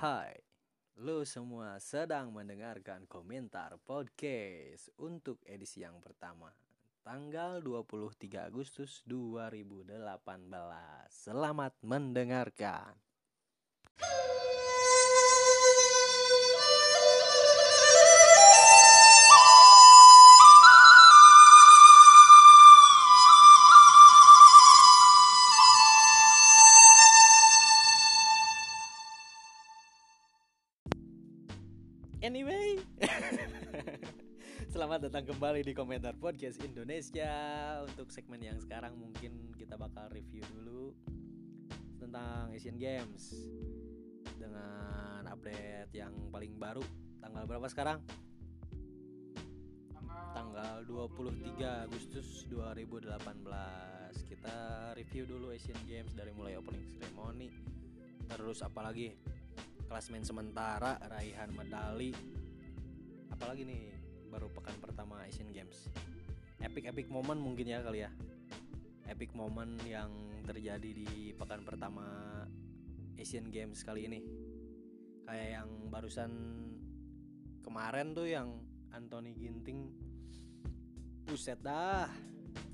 Hai, 0.00 0.32
lu 0.96 1.28
semua 1.28 1.76
sedang 1.76 2.32
mendengarkan 2.32 3.04
komentar 3.04 3.76
podcast 3.84 4.88
untuk 4.96 5.36
edisi 5.44 5.84
yang 5.84 6.00
pertama 6.00 6.48
Tanggal 7.04 7.60
23 7.60 8.48
Agustus 8.48 9.04
2018 9.04 9.92
Selamat 11.12 11.76
mendengarkan 11.84 12.96
datang 35.10 35.34
kembali 35.34 35.66
di 35.66 35.74
komentar 35.74 36.14
podcast 36.14 36.62
Indonesia. 36.62 37.34
Untuk 37.82 38.14
segmen 38.14 38.46
yang 38.46 38.62
sekarang 38.62 38.94
mungkin 38.94 39.50
kita 39.58 39.74
bakal 39.74 40.06
review 40.14 40.38
dulu 40.54 40.94
Tentang 41.98 42.54
Asian 42.54 42.78
Games 42.78 43.34
Dengan 44.38 45.26
update 45.26 45.90
yang 45.98 46.14
paling 46.30 46.54
baru. 46.54 46.86
Tanggal 47.18 47.42
berapa 47.42 47.66
sekarang? 47.66 47.98
Tanggal 50.30 50.86
23 50.86 51.90
Agustus 51.90 52.46
2018 52.46 53.10
Kita 54.30 54.56
review 54.94 55.26
dulu 55.26 55.50
Asian 55.50 55.82
Games 55.90 56.14
dari 56.14 56.30
mulai 56.30 56.54
opening 56.54 56.86
ceremony. 56.86 57.50
Terus 58.30 58.62
apalagi 58.62 59.18
klasmen 59.90 60.22
sementara 60.22 61.02
raihan 61.02 61.50
medali. 61.50 62.14
Apalagi 63.34 63.66
nih 63.66 63.99
baru 64.30 64.46
pekan 64.54 64.78
pertama 64.78 65.20
Asian 65.26 65.50
Games 65.50 65.90
epic 66.62 66.86
epic 66.86 67.06
moment 67.10 67.42
mungkin 67.42 67.66
ya 67.66 67.82
kali 67.82 68.06
ya 68.06 68.10
epic 69.10 69.34
moment 69.34 69.74
yang 69.82 70.14
terjadi 70.46 70.90
di 70.94 71.34
pekan 71.34 71.66
pertama 71.66 72.06
Asian 73.18 73.50
Games 73.50 73.82
kali 73.82 74.06
ini 74.06 74.20
kayak 75.26 75.48
yang 75.60 75.70
barusan 75.90 76.30
kemarin 77.60 78.14
tuh 78.14 78.30
yang 78.30 78.48
Anthony 78.94 79.34
Ginting 79.34 79.90
buset 81.26 81.58
dah 81.62 82.06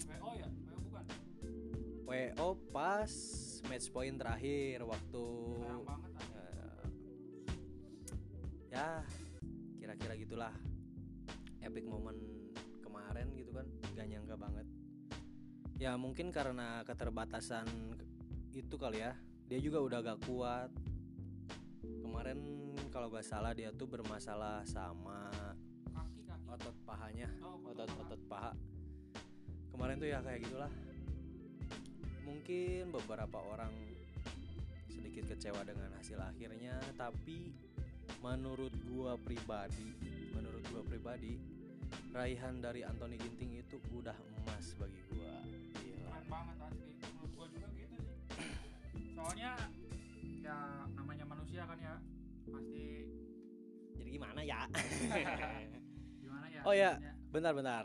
WO 0.08 0.30
ya? 0.36 0.48
WO 0.48 0.78
bukan? 0.88 1.04
WO 2.08 2.48
pas 2.72 3.12
match 3.68 3.88
point 3.92 4.16
terakhir 4.16 4.84
waktu 4.84 5.24
banget. 5.84 6.10
Eh, 6.16 6.84
ya 8.72 9.04
kira-kira 9.80 10.14
gitulah 10.20 10.52
epic 11.67 11.84
moment 11.84 12.17
kemarin 12.81 13.27
gitu 13.34 13.50
kan 13.50 13.67
gak 13.98 14.06
nyangka 14.06 14.39
banget. 14.39 14.67
Ya 15.77 15.98
mungkin 15.98 16.33
karena 16.33 16.86
keterbatasan 16.86 17.67
itu 18.55 18.75
kali 18.78 19.03
ya. 19.03 19.12
Dia 19.50 19.58
juga 19.61 19.83
udah 19.83 19.98
gak 20.00 20.20
kuat. 20.25 20.70
Kemarin 21.83 22.39
kalau 22.95 23.11
gak 23.12 23.27
salah 23.27 23.53
dia 23.53 23.75
tuh 23.75 23.91
bermasalah 23.91 24.62
sama 24.64 25.28
Kaki 25.92 26.23
kaki. 26.25 26.47
otot 26.48 26.77
pahanya. 26.86 27.28
Oh, 27.42 27.61
otot 27.67 27.91
otot 28.06 28.20
paha. 28.30 28.53
Kemarin 29.75 30.01
tuh 30.01 30.08
ya 30.08 30.23
kayak 30.25 30.41
gitulah. 30.47 30.73
Mungkin 32.25 32.91
beberapa 32.91 33.39
orang 33.42 33.70
sedikit 34.91 35.36
kecewa 35.36 35.61
dengan 35.64 35.92
hasil 35.97 36.20
akhirnya 36.20 36.77
tapi 36.97 37.53
menurut 38.20 38.73
gua 38.89 39.17
pribadi 39.20 39.92
menurut 40.33 40.64
gua 40.73 40.83
pribadi 40.84 41.36
raihan 42.17 42.59
dari 42.59 42.81
Anthony 42.81 43.17
Ginting 43.17 43.61
itu 43.61 43.77
udah 43.92 44.17
emas 44.40 44.73
bagi 44.74 45.01
gua 45.07 45.36
Gila. 45.45 46.08
Keren 46.08 46.24
banget 46.27 46.57
asli. 46.58 46.89
Menurut 46.96 47.30
gua 47.33 47.46
juga 47.46 47.68
gitu 47.70 47.95
sih. 48.01 48.17
Soalnya 49.17 49.52
ya 50.40 50.57
namanya 50.95 51.24
manusia 51.27 51.63
kan 51.63 51.77
ya 51.77 51.95
pasti 52.46 52.85
jadi 53.96 54.11
gimana 54.13 54.40
ya 54.40 54.61
gimana 56.23 56.46
ya? 56.46 56.61
Oh, 56.63 56.70
ya. 56.70 56.90
maksudnya. 56.95 57.13
bentar-bentar 57.29 57.85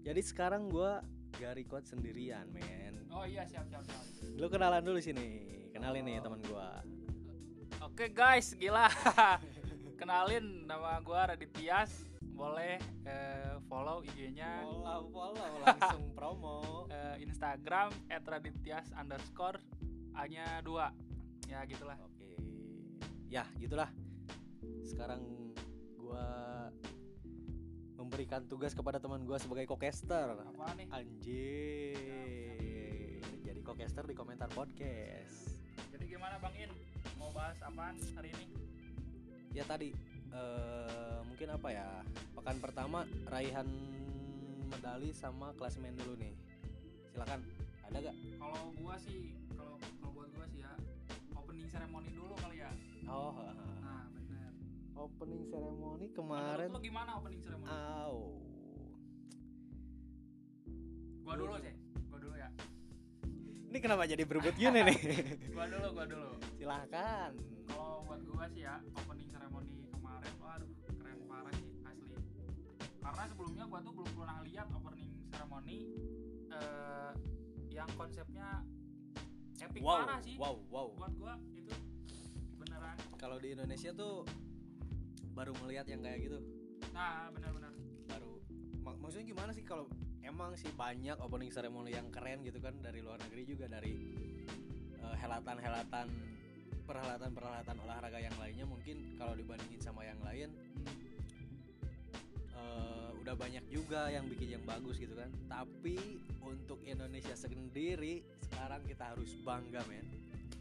jadi 0.00 0.20
sekarang 0.24 0.66
gua 0.66 1.04
gak 1.36 1.54
record 1.54 1.84
sendirian 1.84 2.48
men 2.48 3.04
Oh 3.10 3.22
iya 3.22 3.44
siap 3.44 3.68
siap 3.68 3.84
siap. 3.84 4.00
lu 4.34 4.48
kenalan 4.48 4.80
dulu 4.80 4.96
sini 4.96 5.44
kenalin 5.70 6.02
nih 6.02 6.18
Oh. 6.18 6.24
teman 6.24 6.40
gua 6.44 6.80
Oke 7.80 8.08
guys, 8.08 8.52
gila. 8.54 8.92
Kenalin 10.00 10.64
nama 10.64 11.00
gua 11.00 11.32
Raditya's. 11.32 12.04
Boleh 12.40 12.80
eh, 13.04 13.60
follow 13.68 14.00
IG-nya 14.00 14.64
follow 14.64 15.12
follow 15.12 15.48
langsung 15.60 16.08
promo 16.16 16.88
eh, 16.88 17.20
Instagram 17.20 17.92
@raditya's 18.08 18.88
underscore 18.96 19.60
A-nya 20.16 20.64
2 20.64 21.10
Ya 21.50 21.66
gitulah. 21.66 21.98
Oke. 22.06 22.38
Ya, 23.26 23.42
gitulah. 23.58 23.90
Sekarang 24.86 25.18
gua 25.98 26.22
memberikan 27.98 28.46
tugas 28.46 28.70
kepada 28.70 29.02
teman 29.02 29.26
gua 29.26 29.42
sebagai 29.42 29.66
co-caster. 29.66 30.38
Apa 30.38 30.78
nih? 30.78 30.86
Anjir. 30.94 31.98
Jadi 33.42 33.60
co-caster 33.66 34.06
di 34.06 34.14
komentar 34.14 34.46
podcast. 34.54 35.58
Jadi 35.90 36.06
gimana 36.06 36.38
Bang 36.38 36.54
In? 36.54 36.70
Mau 37.18 37.34
bahas 37.34 37.58
apaan 37.66 37.98
hari 38.14 38.30
ini? 38.30 38.46
Ya 39.50 39.66
tadi 39.66 39.90
eh 40.32 41.18
mungkin 41.24 41.48
apa 41.50 41.68
ya? 41.68 41.88
Pekan 42.32 42.56
pertama 42.58 42.98
raihan 43.26 43.66
medali 44.66 45.10
sama 45.10 45.50
klasmen 45.54 45.94
dulu 45.94 46.14
nih. 46.16 46.34
Silakan. 47.08 47.40
Ada 47.82 47.98
gak? 48.02 48.16
Kalau 48.36 48.62
gua 48.76 48.94
sih, 48.96 49.20
kalau 49.50 49.74
kalau 49.98 50.12
buat 50.14 50.30
gua 50.30 50.46
sih 50.46 50.60
ya 50.60 50.72
opening 51.34 51.66
ceremony 51.66 52.08
dulu 52.10 52.34
kali 52.36 52.56
ya. 52.58 52.70
Oh, 53.04 53.34
Nah, 53.80 54.06
bener. 54.08 54.50
opening 54.94 55.42
ceremony 55.44 56.06
Menurut 56.06 56.14
kemarin. 56.14 56.68
lu 56.70 56.78
gimana 56.80 57.10
opening 57.16 57.40
ceremony? 57.40 57.66
Au. 57.68 58.14
gua 61.20 61.34
dulu 61.36 61.54
sih. 61.58 61.74
Gua 62.06 62.18
dulu 62.20 62.34
ya. 62.36 62.48
Ini 63.70 63.78
kenapa 63.78 64.02
jadi 64.04 64.22
berebut 64.24 64.54
gini 64.54 64.80
nih? 64.82 64.98
Gua 65.54 65.66
dulu, 65.66 65.86
gua 65.92 66.04
dulu. 66.04 66.30
Silahkan. 66.56 67.30
Kalau 67.66 68.02
buat 68.04 68.20
gua 68.24 68.44
sih 68.48 68.62
ya 68.62 68.78
opening 68.96 69.29
Karena 73.10 73.26
sebelumnya 73.26 73.64
gua 73.66 73.80
tuh 73.82 73.92
belum 73.92 74.10
pernah 74.14 74.38
lihat 74.46 74.66
opening 74.70 75.10
ceremony 75.26 75.78
eh, 76.46 77.12
yang 77.74 77.90
konsepnya 77.98 78.62
epic 79.58 79.82
Wow, 79.82 80.06
parah 80.06 80.20
sih. 80.22 80.38
wow, 80.38 80.54
wow. 80.70 80.88
Buat 80.94 81.12
gua 81.18 81.34
itu 81.52 81.74
beneran. 82.54 82.96
Kalau 83.18 83.36
di 83.42 83.50
Indonesia 83.52 83.90
tuh 83.90 84.22
baru 85.34 85.52
melihat 85.66 85.90
yang 85.90 86.06
kayak 86.06 86.18
gitu. 86.22 86.38
Nah, 86.94 87.28
benar-benar. 87.34 87.74
Baru 88.06 88.38
mak- 88.86 88.98
maksudnya 89.02 89.26
gimana 89.26 89.50
sih 89.50 89.66
kalau 89.66 89.90
emang 90.22 90.54
sih 90.54 90.70
banyak 90.70 91.18
opening 91.18 91.50
ceremony 91.50 91.90
yang 91.90 92.06
keren 92.14 92.46
gitu 92.46 92.62
kan 92.62 92.78
dari 92.78 93.02
luar 93.02 93.18
negeri 93.26 93.42
juga 93.42 93.66
dari 93.66 93.94
eh, 94.94 95.14
helatan-helatan 95.18 96.06
perhelatan-perhelatan 96.86 97.76
olahraga 97.82 98.18
yang 98.18 98.34
lainnya 98.38 98.66
mungkin 98.66 99.09
juga 103.90 104.06
yang 104.06 104.22
bikin 104.30 104.54
yang 104.54 104.62
bagus 104.62 105.02
gitu 105.02 105.18
kan. 105.18 105.26
Tapi 105.50 106.22
untuk 106.46 106.78
Indonesia 106.86 107.34
sendiri 107.34 108.22
sekarang 108.38 108.86
kita 108.86 109.10
harus 109.10 109.34
bangga 109.42 109.82
men. 109.90 110.06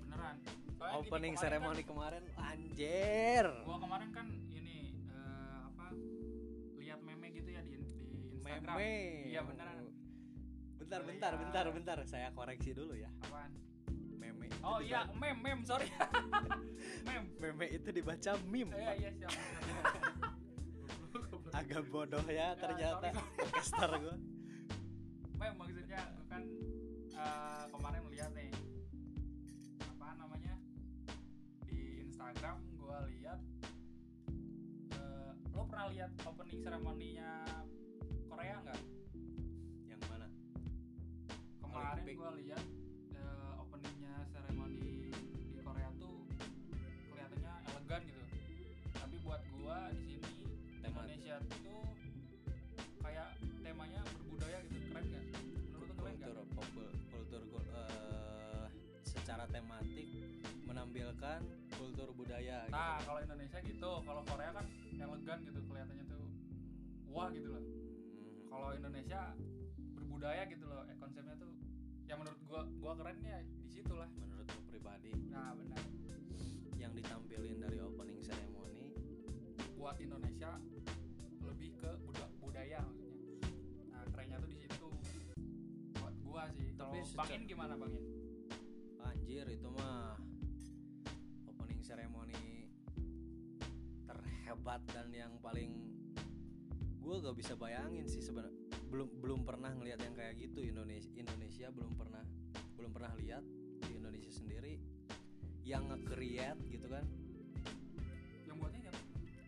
Beneran. 0.02 0.42
Soalnya 0.74 0.98
Opening 0.98 1.38
kemarin 1.38 1.54
ceremony 1.62 1.82
kemarin 1.86 2.24
anjir. 2.42 3.46
Kan, 3.46 3.70
gua 3.70 3.78
kemarin 3.86 4.10
kan 4.18 4.26
ini 4.50 4.98
eh, 5.14 5.58
apa 5.62 5.94
lihat 6.82 7.06
meme 7.06 7.30
gitu 7.38 7.54
ya 7.54 7.62
di 7.62 7.78
di 7.78 8.18
Instagram. 8.34 8.74
Meme. 8.82 8.98
Iya, 9.30 9.42
beneran. 9.46 9.78
Bentar, 10.82 11.00
Oh, 11.00 11.06
bentar, 11.06 11.30
iya. 11.30 11.40
bentar, 11.46 11.66
bentar. 11.70 11.98
Saya 12.10 12.34
koreksi 12.34 12.74
dulu 12.74 12.98
ya. 12.98 13.14
Apaan? 13.30 13.54
Meme. 14.18 14.50
Oh 14.66 14.82
iya, 14.82 15.06
meme, 15.14 15.38
meme, 15.38 15.62
sorry. 15.70 15.86
meme. 17.06 17.30
Meme 17.38 17.66
itu 17.78 17.94
dibaca 17.94 18.42
meme. 18.50 18.74
Iya, 18.74 18.92
iya, 18.98 19.10
siap. 19.22 19.34
Agak 21.54 21.82
bodoh 21.90 22.24
ya 22.30 22.54
ternyata 22.56 23.10
podcaster 23.38 23.90
gua. 24.00 24.16
meme 25.40 25.56
maksudnya 25.56 26.02
kan 26.28 26.44
eh, 27.16 27.64
kemarin 27.72 28.04
lihat 28.12 28.32
nih 28.36 28.52
apa 29.82 30.08
namanya 30.20 30.56
di 31.66 32.06
Instagram 32.06 32.60
gua 32.78 33.08
lihat 33.08 33.40
eh, 34.94 35.32
lo 35.56 35.64
pernah 35.66 35.88
lihat 35.90 36.12
opening 36.28 36.60
ceremony-nya 36.62 37.32
menampilkan 60.70 61.40
kultur 61.74 62.10
budaya 62.14 62.70
nah 62.70 62.98
gitu. 62.98 63.06
kalau 63.10 63.20
Indonesia 63.26 63.60
gitu 63.66 63.92
kalau 64.06 64.22
Korea 64.26 64.52
kan 64.54 64.66
elegan 65.00 65.40
gitu 65.42 65.60
kelihatannya 65.66 66.06
tuh 66.06 66.24
wah 67.10 67.30
gitu 67.34 67.50
loh. 67.50 67.64
Hmm. 67.64 68.46
kalau 68.50 68.70
Indonesia 68.78 69.22
berbudaya 69.98 70.44
gitu 70.46 70.66
loh 70.70 70.86
eh, 70.86 70.96
konsepnya 71.02 71.34
tuh 71.42 71.50
ya 72.10 72.18
menurut 72.18 72.42
gua 72.50 72.62
gua 72.82 72.94
keren 72.98 73.22
ya 73.22 73.38
di 73.46 73.70
situ 73.70 73.94
lah. 73.94 74.10
Menurut 74.18 74.50
lu 74.50 74.62
pribadi? 74.66 75.14
Nah 75.30 75.54
benar. 75.54 75.78
Yang 76.82 77.06
ditampilin 77.06 77.62
dari 77.62 77.78
opening 77.78 78.18
ceremony? 78.26 78.98
Buat 79.78 80.02
Indonesia 80.02 80.58
lebih 81.46 81.78
ke 81.78 81.90
buda- 82.02 82.34
budaya 82.42 82.82
maksudnya. 82.82 83.22
Nah 83.94 84.02
kerennya 84.10 84.42
tuh 84.42 84.50
di 84.50 84.58
situ. 84.58 84.88
Buat 86.02 86.16
gua 86.26 86.44
sih. 86.58 86.74
Kalau 86.74 86.98
bangin 86.98 87.46
gimana 87.46 87.78
bangin 87.78 88.09
terhebat 94.50 94.82
dan 94.98 95.14
yang 95.14 95.30
paling 95.46 95.78
gue 97.06 97.16
gak 97.22 97.38
bisa 97.38 97.54
bayangin 97.54 98.10
sih 98.10 98.18
sebenarnya. 98.18 98.66
Belum 98.90 99.06
belum 99.22 99.46
pernah 99.46 99.70
ngelihat 99.78 100.02
yang 100.02 100.18
kayak 100.18 100.42
gitu. 100.42 100.66
Indonesia 100.66 101.06
Indonesia 101.14 101.70
belum 101.70 101.94
pernah 101.94 102.26
belum 102.74 102.90
pernah 102.90 103.14
lihat 103.22 103.46
di 103.86 104.02
Indonesia 104.02 104.34
sendiri 104.34 104.82
yang 105.62 105.86
nge-create 105.86 106.66
gitu 106.66 106.90
kan. 106.90 107.06
Yang 108.50 108.58
buatnya 108.58 108.80
siapa? 108.90 109.00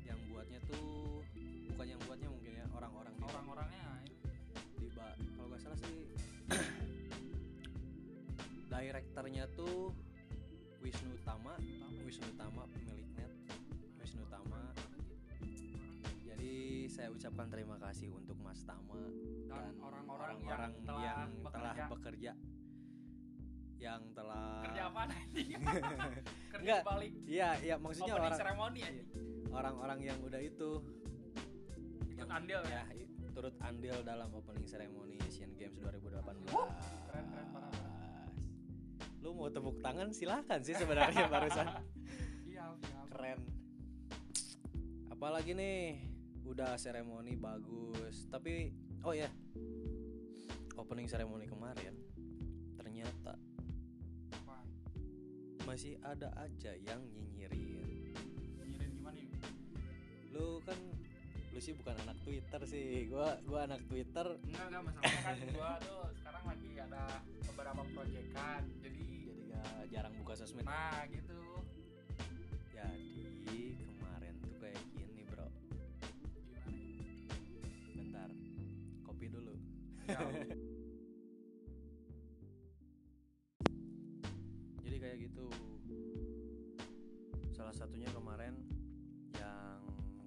Yang 0.06 0.19
buatnya 0.30 0.59
tuh 0.69 1.25
bukan 1.74 1.86
yang 1.98 2.01
buatnya 2.06 2.30
mungkin 2.30 2.51
ya 2.62 2.65
orang-orang 2.69 3.13
di 3.18 3.24
orang-orangnya 3.25 3.81
ini. 4.06 4.13
Di 4.86 4.88
kalau 5.33 5.48
nggak 5.50 5.62
salah 5.65 5.77
sih 5.81 5.98
direkturnya 8.69 9.50
tuh 9.57 9.98
Wisnu 10.86 11.18
Tama. 11.25 11.57
Utama. 11.57 12.06
Wisnu 12.06 12.30
Tama 12.38 12.69
ucapkan 17.11 17.47
terima 17.51 17.75
kasih 17.77 18.09
untuk 18.11 18.37
Mas 18.39 18.63
Tama 18.63 18.97
dan 19.51 19.75
orang-orang 19.83 20.35
yang 20.41 20.47
orang-orang 20.47 20.71
telah 20.87 21.03
yang 21.03 21.29
telah 21.43 21.73
bekerja. 21.75 21.83
Bekerja 21.91 22.33
yang 23.81 24.01
telah 24.13 24.61
kerja 24.61 24.83
apa 24.93 25.01
nanti 25.09 25.43
kerja 26.53 26.61
Enggak, 26.61 26.81
balik. 26.85 27.11
Iya 27.25 27.49
iya 27.65 27.75
maksudnya 27.81 28.13
opening 28.13 28.21
orang 28.29 28.37
ceremony 28.37 28.79
ya 28.85 28.91
orang-orang 29.51 29.99
yang 30.05 30.17
udah 30.21 30.41
itu. 30.41 30.71
Ikut 32.13 32.29
andil 32.29 32.61
ya? 32.69 32.85
ya 32.93 33.01
turut 33.31 33.55
andil 33.63 33.95
dalam 34.03 34.29
opening 34.35 34.67
ceremony 34.67 35.15
Asian 35.23 35.55
Games 35.55 35.79
2018 35.79 36.19
keren, 36.51 37.25
keren, 37.31 37.47
parah, 37.55 37.71
lu 39.23 39.31
mau 39.33 39.47
tepuk 39.47 39.79
tangan? 39.79 40.11
Silahkan 40.11 40.59
sih 40.61 40.75
sebenarnya 40.75 41.25
barusan. 41.33 41.67
Iya 42.45 42.75
iya. 42.75 42.99
Keren. 43.07 43.39
Apalagi 45.09 45.55
nih 45.55 46.10
udah 46.45 46.77
seremoni 46.77 47.38
bagus. 47.38 48.27
Tapi 48.29 48.71
oh 49.05 49.13
ya 49.13 49.29
opening 50.77 51.05
ceremony 51.09 51.45
kemarin 51.45 51.93
ternyata 52.77 53.38
Apa? 54.33 54.57
masih 55.69 55.97
ada 56.01 56.33
aja 56.41 56.73
yang 56.81 57.01
nyinyirin. 57.13 58.13
Nyirin 58.57 58.91
gimana 58.97 59.17
nih 59.17 59.39
lu 60.31 60.57
kan 60.65 60.77
lu 61.51 61.59
sih 61.59 61.75
bukan 61.75 61.95
anak 62.07 62.17
Twitter 62.23 62.61
sih. 62.63 63.11
Gua 63.11 63.35
gua 63.43 63.67
anak 63.67 63.83
Twitter. 63.91 64.39
Enggak 64.47 64.65
enggak 64.71 64.83
masalahnya 64.88 65.21
kan 65.21 65.38
gua 65.51 65.71
tuh 65.83 66.01
sekarang 66.17 66.43
lagi 66.47 66.69
ada 66.79 67.03
beberapa 67.51 67.81
proyekan. 67.91 68.61
Jadi 68.79 69.03
jadi 69.27 69.41
gak 69.51 69.81
jarang 69.91 70.13
buka 70.23 70.33
sosmed. 70.39 70.63
Nah 70.63 71.03
gitu. 71.11 71.39
Jadi 72.71 73.10
jadi 84.83 84.97
kayak 84.99 85.17
gitu. 85.23 85.47
Salah 87.55 87.71
satunya 87.71 88.11
kemarin 88.11 88.59
yang 89.39 89.79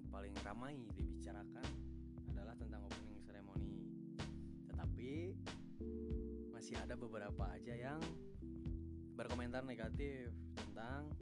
paling 0.09 0.33
ramai 0.41 0.81
dibicarakan 0.97 1.67
adalah 2.33 2.57
tentang 2.57 2.81
opening 2.87 3.21
ceremony. 3.21 3.77
Tetapi 4.71 5.37
masih 6.49 6.81
ada 6.81 6.97
beberapa 6.97 7.45
aja 7.53 7.77
yang 7.77 8.01
berkomentar 9.13 9.61
negatif 9.61 10.33
tentang 10.57 11.13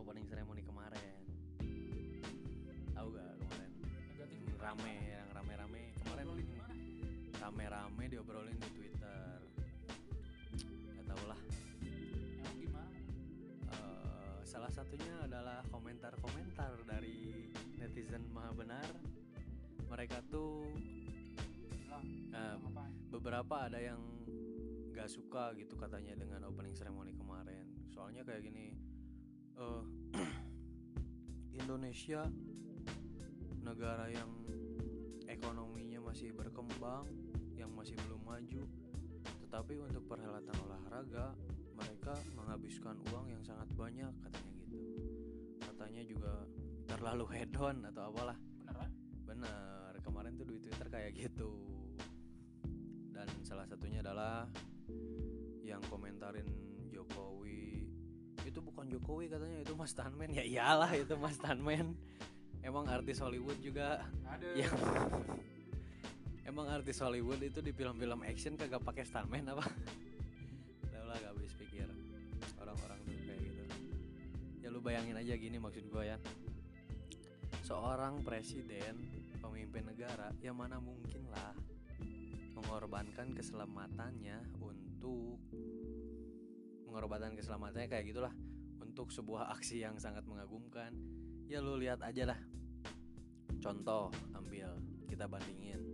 opening 0.00 0.24
ceremony 0.24 0.64
mereka 19.98 20.22
tuh 20.30 20.62
bilang 21.66 22.06
apa 22.38 22.86
beberapa 23.10 23.66
ada 23.66 23.82
yang 23.82 23.98
gak 24.94 25.10
suka 25.10 25.50
gitu 25.58 25.74
katanya 25.74 26.14
dengan 26.14 26.46
opening 26.46 26.70
ceremony 26.70 27.10
kemarin. 27.18 27.66
Soalnya 27.90 28.22
kayak 28.22 28.46
gini 28.46 28.78
eh, 29.58 29.82
Indonesia 31.66 32.30
negara 33.58 34.06
yang 34.06 34.30
ekonominya 35.26 35.98
masih 36.06 36.30
berkembang 36.30 37.10
yang 37.58 37.74
masih 37.74 37.98
belum 38.06 38.22
maju 38.22 38.70
tetapi 39.50 39.82
untuk 39.82 40.06
perhelatan 40.06 40.54
olahraga 40.62 41.34
mereka 41.74 42.14
menghabiskan 42.38 43.02
uang 43.10 43.34
yang 43.34 43.42
sangat 43.42 43.66
banyak 43.74 44.14
katanya 44.22 44.52
gitu. 44.62 44.78
Katanya 45.58 46.02
juga 46.06 46.46
terlalu 46.86 47.26
hedon 47.34 47.82
atau 47.82 48.14
apalah 48.14 48.38
Bener, 49.28 49.92
kemarin 50.00 50.32
tuh 50.40 50.48
di 50.48 50.56
Twitter 50.56 50.88
kayak 50.88 51.12
gitu. 51.12 51.52
Dan 53.12 53.28
salah 53.44 53.68
satunya 53.68 54.00
adalah 54.00 54.48
yang 55.60 55.84
komentarin 55.92 56.48
Jokowi. 56.88 57.84
Itu 58.48 58.64
bukan 58.64 58.88
Jokowi 58.88 59.28
katanya 59.28 59.60
itu 59.60 59.76
Mas 59.76 59.92
Tanmen. 59.92 60.32
Ya 60.32 60.42
iyalah 60.48 60.88
itu 60.96 61.12
Mas 61.20 61.36
Tanmen. 61.36 61.92
Emang 62.64 62.88
artis 62.88 63.20
Hollywood 63.20 63.60
juga. 63.60 64.02
Ada 64.24 64.48
yang 64.56 64.74
emang 66.48 66.66
artis 66.72 66.98
Hollywood 66.98 67.44
itu 67.44 67.60
di 67.60 67.70
film-film 67.76 68.24
action 68.24 68.56
kagak 68.56 68.80
pakai 68.82 69.04
stuntman 69.04 69.46
apa? 69.52 69.62
Lah 71.06 71.16
gak 71.20 71.36
habis 71.36 71.52
pikir. 71.54 71.86
Orang-orang 72.58 72.98
tuh 73.04 73.14
kayak 73.28 73.40
gitu. 73.44 73.62
Ya 74.64 74.68
lu 74.72 74.80
bayangin 74.80 75.16
aja 75.20 75.36
gini 75.36 75.60
maksud 75.60 75.86
gua 75.92 76.02
ya 76.04 76.16
seorang 77.68 78.24
presiden 78.24 78.96
pemimpin 79.44 79.84
negara 79.84 80.32
yang 80.40 80.56
mana 80.56 80.80
mungkin 80.80 81.28
lah 81.28 81.52
mengorbankan 82.56 83.36
keselamatannya 83.36 84.56
untuk 84.56 85.36
mengorbankan 86.88 87.36
keselamatannya 87.36 87.92
kayak 87.92 88.08
gitulah 88.08 88.32
untuk 88.80 89.12
sebuah 89.12 89.52
aksi 89.52 89.84
yang 89.84 90.00
sangat 90.00 90.24
mengagumkan. 90.24 90.96
Ya 91.44 91.60
lu 91.60 91.76
lihat 91.76 92.00
aja 92.00 92.32
lah. 92.32 92.40
Contoh 93.60 94.16
ambil 94.32 94.72
kita 95.04 95.28
bandingin. 95.28 95.84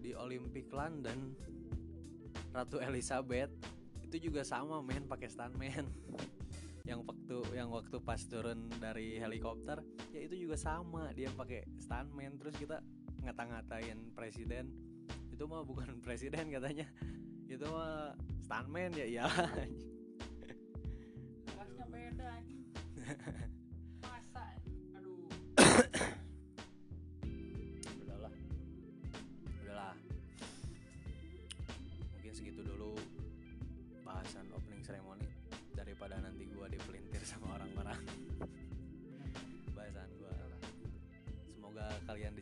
Di 0.00 0.16
Olympic 0.16 0.72
London 0.72 1.36
Ratu 2.56 2.80
Elizabeth 2.80 3.52
itu 4.00 4.32
juga 4.32 4.48
sama 4.48 4.80
men 4.80 5.04
pakai 5.04 5.28
stuntman 5.28 5.84
yang 6.88 7.04
waktu 7.04 7.38
yang 7.52 7.68
waktu 7.68 7.96
pas 8.00 8.20
turun 8.24 8.68
dari 8.80 9.20
helikopter 9.20 9.84
ya 10.10 10.20
itu 10.24 10.48
juga 10.48 10.56
sama 10.56 11.12
dia 11.12 11.28
pakai 11.32 11.64
stuntman 11.80 12.36
terus 12.40 12.56
kita 12.56 12.80
ngata-ngatain 13.20 14.16
presiden. 14.16 14.72
Itu 15.32 15.44
mah 15.48 15.64
bukan 15.64 15.98
presiden 16.06 16.48
katanya 16.52 16.88
itu 17.50 17.66
mah 17.66 18.14
stuntman 18.46 18.94
ya 18.94 19.06
iya 19.10 19.26
kelasnya 21.50 21.86
beda 21.90 22.30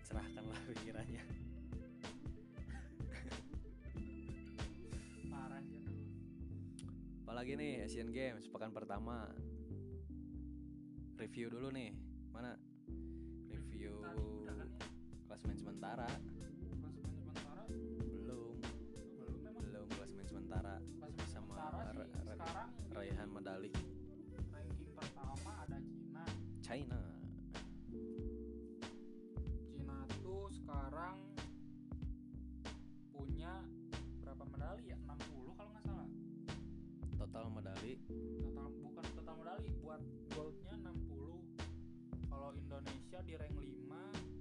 kalian 0.09 0.25
dicerahkan 0.33 0.45
lah 0.49 0.61
pikirannya 0.73 1.25
parah 5.29 5.61
aduh 5.61 5.85
apalagi 7.29 7.53
nih 7.61 7.85
Asian 7.85 8.09
Games 8.09 8.49
pekan 8.49 8.73
pertama 8.73 9.29
review 11.19 11.51
dulu 11.51 11.69
nih. 11.75 11.91
Mana? 12.31 12.55
Review 13.51 13.99
kan 14.47 14.55
ya? 14.55 14.71
klasemen 15.27 15.59
sementara. 15.59 16.07
Medali 37.59 37.99
Total 38.39 38.71
bukan 38.71 39.05
total 39.19 39.35
medali, 39.43 39.69
buat 39.83 40.03
goldnya 40.31 40.75
60. 40.79 42.31
Kalau 42.31 42.51
Indonesia 42.55 43.19
di 43.27 43.35
rank 43.35 43.57
5 43.59 44.39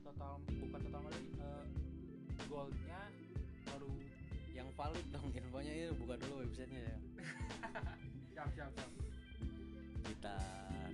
total 0.00 0.32
bukan 0.48 0.80
total 0.80 1.00
medali 1.06 1.28
eh, 1.38 1.64
goldnya 2.48 3.00
baru 3.68 3.92
yang 4.50 4.68
valid 4.74 5.06
dong 5.12 5.28
infonya 5.30 5.72
ini 5.76 5.92
buka 6.00 6.16
dulu 6.18 6.40
websitenya 6.44 6.82
ya. 6.88 6.96
siap 8.32 8.48
siap 8.56 8.70
siap. 8.74 8.90
Kita 10.08 10.36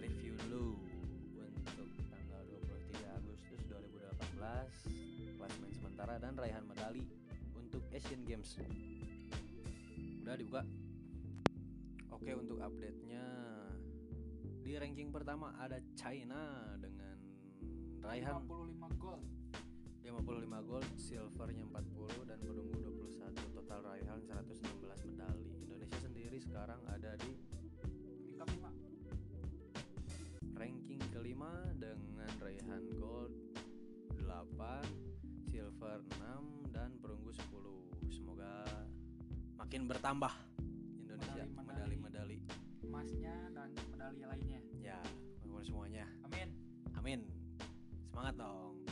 review 0.02 0.34
dulu 0.46 0.74
untuk 1.54 1.88
tanggal 2.10 2.42
23 2.50 3.18
Agustus 3.18 3.60
2018 3.70 5.38
klasemen 5.38 5.70
sementara 5.70 6.14
dan 6.18 6.34
raihan 6.34 6.66
medali 6.66 7.06
untuk 7.54 7.82
Asian 7.94 8.26
Games. 8.26 8.58
Udah 10.26 10.34
dibuka. 10.34 10.85
Oke 12.16 12.32
untuk 12.32 12.56
update-nya 12.64 13.20
di 14.64 14.72
ranking 14.80 15.12
pertama 15.12 15.52
ada 15.60 15.76
China 15.92 16.64
dengan 16.80 17.20
raihan 18.00 18.40
55 18.40 18.88
gold. 18.96 19.20
55 20.00 20.64
gold, 20.64 20.88
silvernya 20.96 21.68
40 21.68 22.24
dan 22.24 22.40
perunggu 22.40 22.72
21 23.04 23.36
total 23.52 23.84
raihan 23.84 24.16
116 24.24 24.64
medali. 25.12 25.44
Indonesia 25.60 25.98
sendiri 26.00 26.40
sekarang 26.40 26.80
ada 26.88 27.20
di 27.20 27.36
Peringkat 27.84 28.48
5. 28.48 30.56
ranking 30.56 31.04
kelima 31.12 31.52
dengan 31.76 32.32
raihan 32.40 32.96
gold 32.96 33.28
8, 34.24 35.52
silver 35.52 36.00
6 36.16 36.72
dan 36.72 36.96
perunggu 36.96 37.28
10. 37.28 38.08
Semoga 38.08 38.64
makin 39.60 39.84
bertambah. 39.84 40.45
Emasnya 43.06 43.38
dan 43.54 43.70
medali 43.94 44.22
lainnya. 44.26 44.58
Ya, 44.82 44.98
mudah 45.46 45.62
semuanya. 45.62 46.10
Amin. 46.26 46.50
Amin. 46.98 47.22
Semangat 48.10 48.34
dong. 48.34 48.82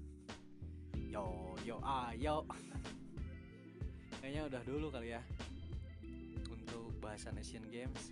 Yo, 1.12 1.52
yo, 1.60 1.76
ayo. 1.84 2.48
Kayaknya 4.24 4.42
udah 4.48 4.62
dulu 4.64 4.88
kali 4.88 5.12
ya 5.12 5.20
untuk 6.48 6.96
bahasan 7.04 7.36
Asian 7.36 7.68
Games. 7.68 8.08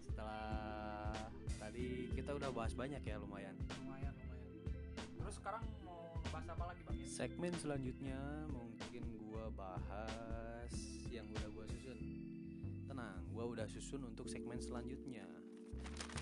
Setelah 0.00 1.12
tadi 1.60 2.08
kita 2.16 2.32
udah 2.40 2.48
bahas 2.56 2.72
banyak 2.72 3.04
ya 3.04 3.20
lumayan. 3.20 3.52
Lumayan 3.84 4.16
lumayan. 4.16 4.96
Terus 4.96 5.34
sekarang 5.44 5.60
mau 5.84 6.16
bahas 6.32 6.48
apa 6.48 6.72
lagi 6.72 6.80
Bang? 6.88 6.96
Segmen 7.04 7.52
selanjutnya 7.60 8.48
mungkin 8.48 9.04
gua 9.28 9.52
bahas 9.52 10.72
yang 11.12 11.28
udah 11.28 11.52
gua 11.52 11.68
susun. 11.68 12.23
Tenang, 12.94 13.26
gua 13.34 13.50
udah 13.50 13.66
susun 13.66 14.06
untuk 14.06 14.30
segmen 14.30 14.62
selanjutnya. 14.62 15.26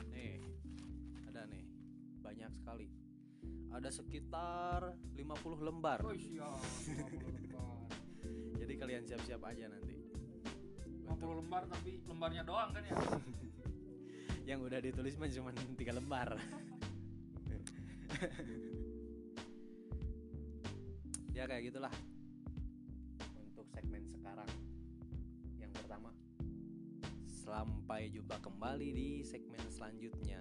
Nih, 0.09 0.41
ada 1.29 1.45
nih, 1.45 1.69
banyak 2.25 2.49
sekali. 2.49 2.88
Ada 3.69 3.93
sekitar 3.93 4.97
50 5.12 5.69
lembar. 5.69 6.00
Oh 6.00 6.17
siap. 6.17 6.64
50 6.88 7.29
lembar. 7.29 7.93
Jadi 8.64 8.73
kalian 8.81 9.05
siap-siap 9.05 9.45
aja 9.45 9.69
nanti. 9.69 10.00
50 11.05 11.45
lembar 11.45 11.69
tapi 11.69 12.00
lembarnya 12.09 12.41
doang 12.41 12.73
kan 12.73 12.88
ya? 12.88 12.97
Yang 14.57 14.73
udah 14.73 14.81
ditulis 14.81 15.21
mah 15.21 15.29
cuma 15.29 15.52
3 15.52 15.76
lembar. 15.76 16.41
ya 21.37 21.45
kayak 21.45 21.69
gitulah. 21.69 21.93
Sampai 27.52 28.09
jumpa 28.09 28.40
kembali 28.40 28.97
di 28.97 29.21
segmen 29.21 29.61
selanjutnya. 29.68 30.40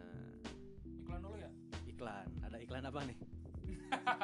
Iklan 1.03 1.19
dulu 1.19 1.35
ya. 1.35 1.51
Iklan. 1.83 2.23
Ada 2.39 2.55
iklan 2.63 2.87
apa 2.87 3.03
nih? 3.03 3.19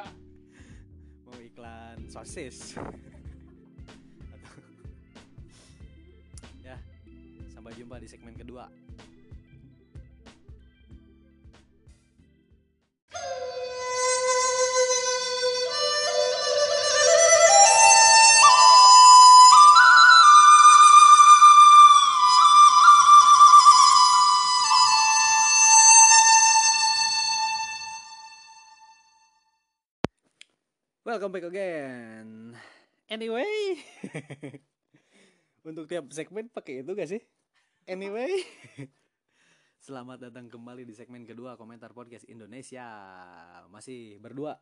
Mau 1.28 1.36
iklan 1.36 2.08
sosis. 2.08 2.80
Atau 2.80 2.96
Ya, 6.64 6.80
sampai 7.52 7.76
jumpa 7.76 8.00
di 8.00 8.08
segmen 8.08 8.32
kedua. 8.32 8.72
Welcome 31.28 31.44
back 31.44 31.52
again. 31.52 32.56
Anyway, 33.04 33.76
untuk 35.68 35.84
tiap 35.84 36.08
segmen 36.08 36.48
pakai 36.48 36.80
itu 36.80 36.96
gak 36.96 37.04
sih? 37.04 37.20
Anyway, 37.84 38.32
selamat 39.84 40.24
datang 40.24 40.48
kembali 40.48 40.88
di 40.88 40.96
segmen 40.96 41.28
kedua 41.28 41.60
komentar 41.60 41.92
podcast 41.92 42.24
Indonesia. 42.32 42.88
Masih 43.68 44.16
berdua 44.24 44.56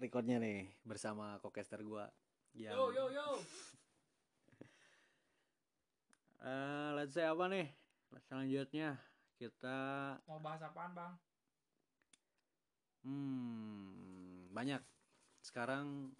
recordnya 0.00 0.40
nih 0.40 0.72
bersama 0.80 1.36
kokester 1.44 1.84
gua. 1.84 2.08
Yang, 2.56 2.72
Yo 2.72 2.84
yo 2.88 3.04
yo. 3.12 3.26
Eh, 6.40 6.90
let's 6.96 7.12
say 7.12 7.28
apa 7.28 7.52
nih? 7.52 7.68
Selanjutnya 8.24 8.96
kita 9.36 9.76
Mau 10.24 10.40
bahas 10.40 10.64
apaan 10.64 10.96
Bang? 10.96 11.12
Hmm, 13.04 14.48
banyak. 14.56 14.80
Sekarang 15.48 16.12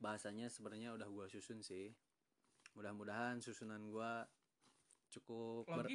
bahasanya 0.00 0.48
sebenarnya 0.48 0.96
udah 0.96 1.04
gua 1.06 1.28
susun 1.28 1.60
sih. 1.60 1.92
Mudah-mudahan 2.72 3.44
susunan 3.44 3.84
gua 3.86 4.24
cukup 5.12 5.68
ber- 5.68 5.92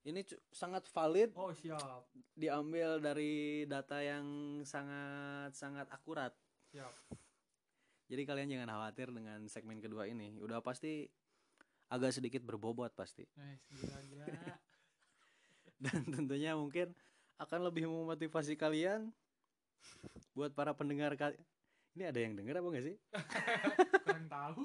ini 0.00 0.20
cu- 0.24 0.40
sangat 0.48 0.84
valid 0.88 1.32
Oh 1.32 1.52
siap. 1.52 2.04
diambil 2.32 3.00
dari 3.00 3.64
data 3.64 4.00
yang 4.00 4.24
sangat 4.62 5.56
sangat 5.56 5.88
akurat. 5.88 6.36
Siap. 6.68 6.92
Jadi 8.10 8.22
kalian 8.24 8.52
jangan 8.52 8.76
khawatir 8.76 9.08
dengan 9.08 9.40
segmen 9.48 9.80
kedua 9.80 10.04
ini. 10.04 10.36
Udah 10.36 10.60
pasti 10.60 11.08
agak 11.88 12.12
sedikit 12.12 12.44
berbobot 12.44 12.92
pasti. 12.92 13.24
Eh, 13.40 13.56
gila 13.72 13.98
gila. 14.04 14.26
Dan 15.80 16.04
tentunya 16.04 16.52
mungkin 16.52 16.92
akan 17.40 17.72
lebih 17.72 17.88
memotivasi 17.88 18.52
kalian 18.54 19.08
buat 20.34 20.54
para 20.54 20.72
pendengar 20.72 21.12
kali. 21.18 21.36
Ini 21.98 22.08
ada 22.08 22.20
yang 22.22 22.38
denger 22.38 22.62
apa 22.62 22.68
gak 22.70 22.86
sih? 22.86 22.96
Kalian 24.06 24.26
tahu. 24.30 24.62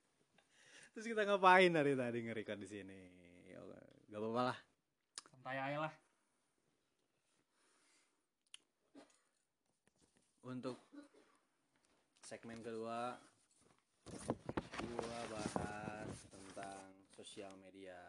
Terus 0.96 1.06
kita 1.06 1.22
ngapain 1.28 1.70
dari 1.70 1.92
tadi 1.94 2.18
ngerikan 2.24 2.58
di 2.58 2.68
sini? 2.68 2.98
Ya, 3.46 3.60
Gak 4.10 4.18
apa-apa 4.18 4.42
lah. 4.50 4.58
Santai 5.28 5.56
aja 5.60 5.78
lah. 5.86 5.94
Untuk 10.48 10.80
segmen 12.24 12.64
kedua, 12.64 13.20
gua 14.80 15.20
bahas 15.28 16.16
tentang 16.32 16.88
sosial 17.12 17.52
media. 17.60 18.00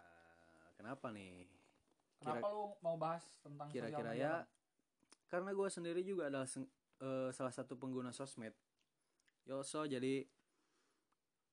Kenapa 0.80 1.12
nih? 1.12 1.44
Kenapa 2.20 2.48
lu 2.56 2.72
mau 2.80 2.96
bahas 2.96 3.24
tentang 3.44 3.68
sosial 3.68 3.92
Kira-kira 3.92 4.12
ya? 4.16 4.34
Karena 5.30 5.54
gua 5.54 5.70
sendiri 5.70 6.02
juga 6.02 6.28
adalah 6.28 6.50
eh, 6.50 7.30
salah 7.30 7.54
satu 7.54 7.78
pengguna 7.78 8.10
sosmed. 8.10 8.52
Yoso, 9.46 9.86
jadi 9.86 10.26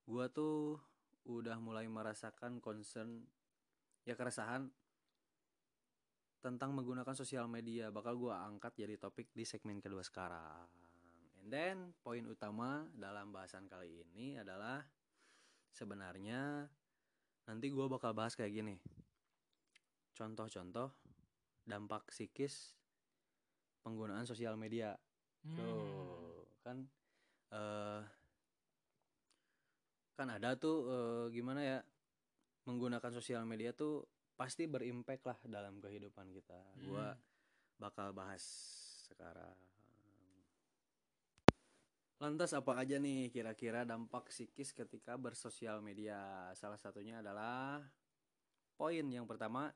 gua 0.08 0.32
tuh 0.32 0.80
udah 1.28 1.60
mulai 1.60 1.84
merasakan 1.86 2.58
concern, 2.64 3.28
ya 4.08 4.16
keresahan 4.16 4.72
tentang 6.40 6.72
menggunakan 6.72 7.12
sosial 7.12 7.46
media. 7.52 7.92
Bakal 7.92 8.16
gua 8.16 8.48
angkat 8.48 8.80
jadi 8.80 8.96
topik 8.96 9.28
di 9.36 9.44
segmen 9.44 9.84
kedua 9.84 10.00
sekarang. 10.00 10.66
And 11.44 11.52
then 11.52 11.76
poin 12.00 12.24
utama 12.26 12.88
dalam 12.96 13.30
bahasan 13.30 13.68
kali 13.68 14.02
ini 14.08 14.40
adalah 14.40 14.82
sebenarnya 15.70 16.64
nanti 17.44 17.66
gua 17.68 17.92
bakal 17.92 18.16
bahas 18.16 18.32
kayak 18.34 18.56
gini. 18.56 18.76
contoh-contoh 20.16 20.96
dampak 21.68 22.08
psikis 22.08 22.72
penggunaan 23.86 24.26
sosial 24.26 24.58
media 24.58 24.98
Hmm. 25.46 25.54
Tuh, 25.54 26.42
kan 26.66 26.76
eh 27.54 28.02
kan 30.18 30.26
ada 30.26 30.58
tuh 30.58 30.76
eh, 30.90 31.24
gimana 31.30 31.60
ya 31.62 31.78
menggunakan 32.66 33.14
sosial 33.14 33.46
media 33.46 33.70
tuh 33.70 34.02
pasti 34.34 34.66
berimpact 34.66 35.22
lah 35.22 35.38
dalam 35.46 35.78
kehidupan 35.78 36.34
kita. 36.34 36.58
Gua 36.82 37.14
Hmm. 37.14 37.22
bakal 37.78 38.10
bahas 38.10 38.42
sekarang. 39.06 39.54
Lantas 42.16 42.56
apa 42.56 42.80
aja 42.80 42.96
nih 42.96 43.28
kira-kira 43.28 43.84
dampak 43.86 44.32
psikis 44.32 44.72
ketika 44.72 45.14
bersosial 45.20 45.78
media? 45.84 46.50
Salah 46.56 46.80
satunya 46.80 47.20
adalah 47.20 47.84
poin 48.74 49.04
yang 49.04 49.28
pertama 49.28 49.70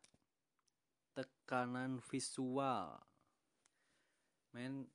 tekanan 1.12 2.00
visual. 2.00 3.09
Men 4.52 4.86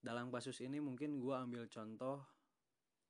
dalam 0.00 0.32
kasus 0.32 0.58
ini 0.60 0.80
mungkin 0.80 1.20
gua 1.20 1.44
ambil 1.44 1.68
contoh 1.68 2.24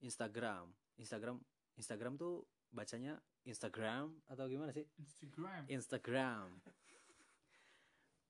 Instagram. 0.02 0.69
Instagram 0.99 1.38
Instagram 1.78 2.14
tuh 2.16 2.45
bacanya 2.69 3.16
Instagram 3.42 4.12
atau 4.28 4.45
gimana 4.47 4.71
sih? 4.71 4.85
Instagram. 4.99 5.66
Instagram. 5.71 6.47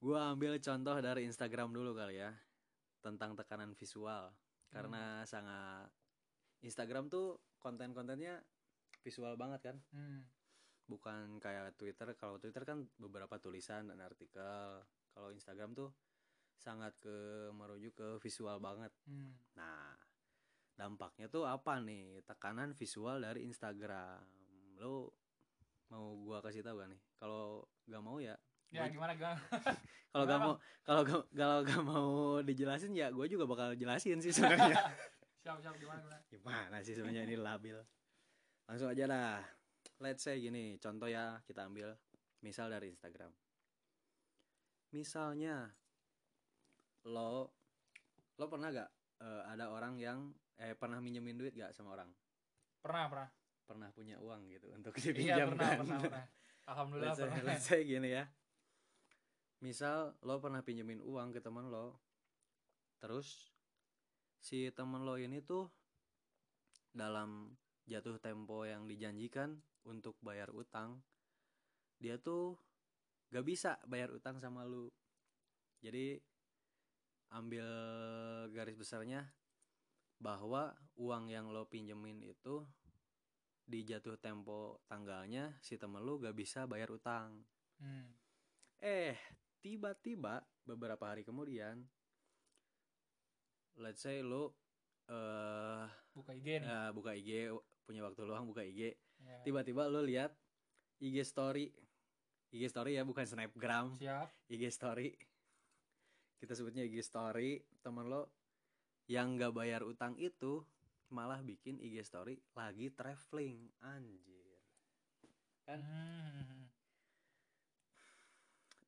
Gua 0.03 0.35
ambil 0.35 0.59
contoh 0.59 0.97
dari 0.99 1.27
Instagram 1.27 1.71
dulu 1.71 1.95
kali 1.95 2.19
ya 2.19 2.35
tentang 3.03 3.35
tekanan 3.35 3.75
visual 3.75 4.31
karena 4.71 5.23
sangat 5.27 5.91
Instagram 6.63 7.11
tuh 7.11 7.39
konten-kontennya 7.59 8.41
visual 9.03 9.35
banget 9.35 9.61
kan 9.71 9.77
Hmm. 9.91 10.23
bukan 10.87 11.39
kayak 11.39 11.75
Twitter 11.79 12.15
kalau 12.15 12.39
Twitter 12.39 12.63
kan 12.63 12.87
beberapa 12.99 13.39
tulisan 13.39 13.91
dan 13.91 13.99
artikel 14.03 14.83
kalau 15.13 15.29
Instagram 15.31 15.75
tuh 15.75 15.91
sangat 16.63 16.95
ke 16.97 17.17
merujuk 17.51 17.93
ke 17.93 18.09
visual 18.19 18.57
banget. 18.57 18.95
Hmm. 19.05 19.35
nah 19.53 19.99
dampaknya 20.73 21.27
tuh 21.27 21.43
apa 21.45 21.79
nih? 21.79 22.23
Tekanan 22.23 22.73
visual 22.73 23.19
dari 23.19 23.45
Instagram. 23.45 24.23
Lo 24.79 25.13
mau 25.89 26.17
gua 26.17 26.39
kasih 26.41 26.63
tahu 26.63 26.79
gak 26.79 26.89
nih? 26.89 27.01
Kalau 27.17 27.45
gak 27.85 28.01
mau 28.01 28.17
ya 28.17 28.39
Ya 28.73 28.87
gua- 28.87 28.95
gimana 28.95 29.13
gimana? 29.13 29.37
kalau 30.11 30.25
gak 30.25 30.41
mau 30.41 30.55
kalau 30.81 31.03
gak 31.03 31.21
kalau 31.31 31.59
gak 31.61 31.83
mau 31.83 32.09
dijelasin 32.41 32.93
ya 32.93 33.11
gue 33.11 33.27
juga 33.27 33.45
bakal 33.45 33.75
jelasin 33.75 34.17
sih 34.19 34.33
sebenarnya. 34.37 34.79
Siap 35.43 35.59
siap. 35.59 35.75
Gimana 35.77 35.99
gimana? 36.01 36.19
gimana 36.25 36.77
sih 36.81 36.95
sebenarnya 36.95 37.27
ini 37.27 37.37
labil? 37.37 37.77
Langsung 38.65 38.89
aja 38.89 39.05
dah. 39.05 39.43
Let's 39.99 40.23
say 40.23 40.39
gini 40.39 40.79
contoh 40.79 41.07
ya 41.07 41.43
kita 41.43 41.67
ambil 41.67 41.93
misal 42.41 42.67
dari 42.67 42.89
Instagram. 42.89 43.29
Misalnya 44.91 45.73
lo 47.09 47.51
lo 48.39 48.45
pernah 48.47 48.69
gak 48.71 48.91
eh, 49.23 49.43
ada 49.51 49.71
orang 49.71 49.99
yang 49.99 50.31
eh 50.59 50.75
pernah 50.79 51.03
minjemin 51.03 51.39
duit 51.39 51.55
gak 51.55 51.75
sama 51.75 51.95
orang 51.99 52.11
Pernah 52.83 53.07
pernah. 53.11 53.29
pernah 53.63 53.89
punya 53.95 54.19
uang 54.19 54.51
gitu 54.51 54.69
untuk 54.75 54.93
Iya 54.99 55.05
dipinjamkan 55.15 55.55
pernah 55.55 55.71
pernah 55.79 55.99
pernah. 56.03 56.25
Alhamdulillah 56.67 57.15
let's 57.15 57.19
say, 57.19 57.29
pernah. 57.31 57.47
let's 57.47 57.67
say 57.67 57.81
gini 57.83 58.09
ya 58.11 58.25
misal 59.63 60.19
lo 60.27 60.43
pernah 60.43 60.63
pinjemin 60.67 60.99
uang 60.99 61.31
ke 61.31 61.39
teman 61.39 61.71
lo 61.71 61.95
terus 62.99 63.55
si 64.43 64.71
teman 64.75 65.07
lo 65.07 65.15
ini 65.15 65.39
tuh 65.39 65.71
dalam 66.91 67.55
jatuh 67.87 68.19
tempo 68.19 68.67
yang 68.67 68.87
dijanjikan 68.91 69.59
untuk 69.87 70.19
bayar 70.23 70.51
utang 70.51 71.03
dia 72.03 72.19
tuh 72.19 72.59
gak 73.31 73.47
bisa 73.47 73.79
bayar 73.87 74.11
utang 74.11 74.43
sama 74.43 74.67
lu 74.67 74.91
jadi 75.83 76.19
ambil 77.33 77.65
garis 78.51 78.77
besarnya 78.77 79.25
bahwa 80.17 80.71
uang 80.95 81.29
yang 81.29 81.49
lo 81.49 81.67
pinjemin 81.67 82.23
itu 82.23 82.63
di 83.63 83.83
jatuh 83.83 84.17
tempo 84.17 84.83
tanggalnya 84.87 85.57
si 85.59 85.75
temen 85.77 86.03
lu 86.03 86.19
gak 86.19 86.35
bisa 86.35 86.67
bayar 86.67 86.91
utang 86.91 87.43
Hmm. 87.83 88.15
eh 88.79 89.19
tiba-tiba 89.59 90.39
beberapa 90.63 91.03
hari 91.03 91.27
kemudian 91.27 91.83
let's 93.75 93.99
say 93.99 94.23
lu 94.23 94.55
eh 95.09 95.87
Buka 96.15 96.31
IG 96.31 96.61
nih. 96.61 96.63
ya, 96.63 96.81
buka 96.93 97.11
IG 97.11 97.51
punya 97.83 98.05
waktu 98.05 98.23
luang 98.23 98.47
buka 98.47 98.63
IG 98.63 98.95
Ya. 99.19 99.39
tiba-tiba 99.43 99.87
lu 99.87 100.03
lihat 100.03 100.31
IG 100.99 101.23
story 101.23 101.71
IG 102.51 102.67
story 102.69 102.95
ya 102.95 103.03
bukan 103.03 103.23
snapgram 103.23 103.99
Siap. 103.99 104.31
IG 104.47 104.63
story 104.69 105.15
kita 106.43 106.59
sebutnya 106.59 106.83
IG 106.83 106.99
story 107.01 107.55
temen 107.79 108.11
lo 108.11 108.27
yang 109.07 109.39
gak 109.39 109.55
bayar 109.55 109.87
utang 109.87 110.19
itu 110.19 110.59
malah 111.09 111.39
bikin 111.39 111.79
IG 111.79 112.03
story 112.03 112.35
lagi 112.53 112.91
traveling 112.91 113.71
anjir 113.79 114.59
kan 115.63 115.79
Hmm. 115.79 116.67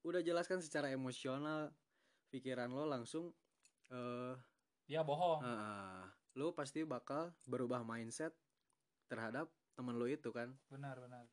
udah 0.02 0.18
jelaskan 0.18 0.58
secara 0.58 0.90
emosional 0.90 1.70
pikiran 2.28 2.68
lo 2.68 2.84
langsung 2.84 3.30
eh 3.88 4.34
Dia 4.84 5.00
bohong. 5.00 5.40
ah, 5.40 6.04
lo 6.34 6.50
pasti 6.50 6.82
bakal 6.82 7.30
berubah 7.46 7.80
mindset 7.80 8.34
terhadap 9.06 9.46
temen 9.72 9.94
lo 9.94 10.04
itu 10.04 10.28
kan 10.28 10.50
Benar 10.66 10.98
benar. 10.98 11.24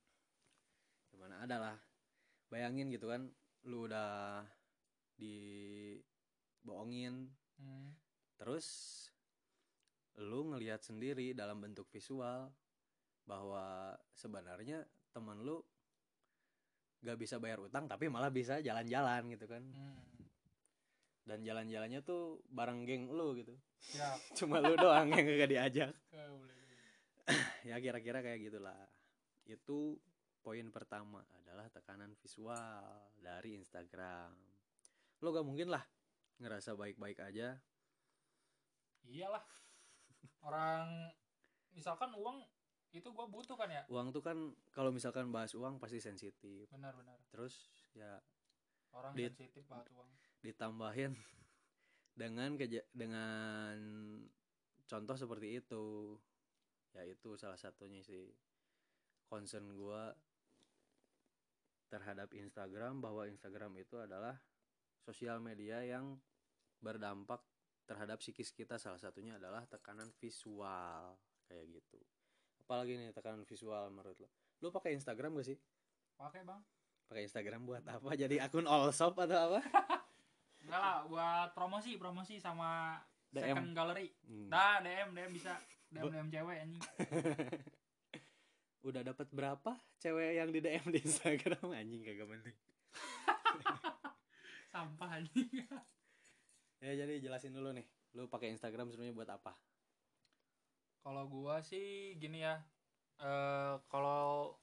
gimana 1.09 1.41
adalah 1.41 1.75
bayangin 2.47 2.93
gitu 2.93 3.09
kan 3.09 3.25
lu 3.65 3.89
udah 3.89 4.45
dibohongin 6.61 7.29
Hmm. 7.61 7.93
terus 8.41 8.65
lu 10.17 10.49
ngelihat 10.49 10.81
sendiri 10.81 11.37
dalam 11.37 11.61
bentuk 11.61 11.85
visual 11.93 12.49
bahwa 13.21 13.93
sebenarnya 14.17 14.81
temen 15.13 15.45
lu 15.45 15.61
gak 17.05 17.21
bisa 17.21 17.37
bayar 17.37 17.61
utang 17.61 17.85
tapi 17.85 18.09
malah 18.09 18.33
bisa 18.33 18.57
jalan-jalan 18.65 19.29
gitu 19.29 19.45
kan. 19.45 19.61
Hmm. 19.61 20.01
dan 21.21 21.45
jalan-jalannya 21.45 22.01
tuh 22.01 22.41
bareng 22.49 22.81
geng 22.81 23.13
lu 23.13 23.37
gitu. 23.37 23.53
Siap. 23.77 24.17
cuma 24.41 24.57
lu 24.57 24.73
doang 24.73 25.05
yang 25.13 25.21
gak 25.37 25.51
diajak 25.53 25.93
ya 27.69 27.77
kira-kira 27.77 28.25
kayak 28.25 28.41
gitulah. 28.49 28.89
Itu 29.45 30.01
poin 30.41 30.65
pertama 30.73 31.21
adalah 31.37 31.69
tekanan 31.69 32.17
visual 32.17 33.13
dari 33.21 33.53
Instagram. 33.53 34.33
Lo 35.21 35.29
gak 35.29 35.45
mungkin 35.45 35.69
lah 35.69 35.85
ngerasa 36.41 36.73
baik-baik 36.73 37.21
aja 37.21 37.61
Iyalah. 39.03 39.41
Orang 40.41 41.09
misalkan 41.71 42.13
uang 42.13 42.41
itu 42.91 43.07
gua 43.09 43.23
butuh 43.25 43.55
kan 43.55 43.71
ya. 43.71 43.81
uang 43.87 44.11
tuh 44.11 44.19
kan 44.19 44.35
kalau 44.69 44.91
misalkan 44.91 45.31
bahas 45.31 45.55
uang 45.55 45.79
pasti 45.79 45.97
sensitif 45.97 46.67
Benar 46.67 46.91
benar. 46.93 47.15
terus 47.31 47.71
ya 47.93 48.19
Orang 48.91 49.15
Di- 49.15 49.25
sensitif 49.25 49.63
banget 49.65 49.87
uang. 49.89 50.09
ditambahin 50.41 51.15
dengan 52.21 52.59
keja- 52.59 52.83
dengan 52.91 53.79
contoh 54.83 55.15
seperti 55.15 55.63
itu 55.63 56.19
ya 56.91 57.07
itu 57.07 57.39
salah 57.39 57.55
satunya 57.55 58.03
sih 58.03 58.27
concern 59.25 59.71
gua 59.73 60.11
terhadap 61.87 62.27
Instagram 62.31 62.99
bahwa 62.99 63.23
Instagram 63.23 63.71
itu 63.79 63.95
adalah 63.95 64.35
sosial 64.99 65.39
media 65.39 65.79
yang 65.81 66.19
berdampak 66.81 67.39
terhadap 67.85 68.17
psikis 68.17 68.51
kita 68.51 68.75
salah 68.75 68.97
satunya 68.97 69.37
adalah 69.37 69.63
tekanan 69.65 70.09
visual 70.17 71.15
kayak 71.45 71.65
gitu 71.71 71.97
apalagi 72.61 72.95
nih 72.95 73.11
tekanan 73.11 73.43
visual 73.43 73.89
menurut 73.89 74.17
lo 74.17 74.29
lo 74.59 74.69
pakai 74.69 74.93
Instagram 74.93 75.35
gak 75.35 75.47
sih 75.47 75.57
Pakai 76.15 76.41
bang. 76.41 76.61
pakai 77.05 77.23
Instagram 77.25 77.61
buat 77.65 77.83
apa 77.83 78.13
jadi 78.13 78.39
akun 78.41 78.65
all 78.65 78.89
shop 78.89 79.17
atau 79.17 79.37
apa 79.51 79.59
Enggak 80.61 80.77
lah, 80.77 80.97
buat 81.03 81.49
promosi, 81.51 81.97
promosi 81.97 82.37
sama 82.37 83.01
DM. 83.27 83.49
second 83.49 83.69
gallery. 83.73 84.13
Hmm. 84.21 84.45
Dah, 84.45 84.77
DM, 84.79 85.09
DM 85.11 85.31
bisa. 85.33 85.57
DM, 85.89 86.05
DM 86.05 86.27
cewek 86.29 86.57
anjing. 86.61 86.83
udah 88.87 89.01
dapat 89.03 89.27
berapa 89.29 89.71
cewek 89.97 90.37
yang 90.37 90.49
di 90.49 90.61
DM 90.61 90.85
di 90.89 90.99
Instagram 91.01 91.69
anjing 91.69 92.01
kagak 92.01 92.25
penting 92.25 92.55
Sampah 94.71 95.09
anjing. 95.17 95.49
Ya 96.81 96.97
jadi 96.97 97.21
jelasin 97.21 97.53
dulu 97.53 97.71
nih 97.77 97.85
lu 98.17 98.27
pakai 98.27 98.51
Instagram 98.51 98.91
sebenarnya 98.91 99.15
buat 99.15 99.31
apa 99.31 99.53
Kalau 101.01 101.25
gua 101.25 101.65
sih 101.65 102.13
gini 102.21 102.45
ya. 102.45 102.61
Eh 103.17 103.75
kalau 103.89 104.53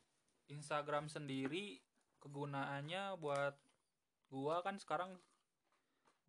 Instagram 0.46 1.11
sendiri 1.11 1.83
kegunaannya 2.22 3.18
buat 3.18 3.59
gua 4.31 4.62
kan 4.62 4.78
sekarang 4.78 5.18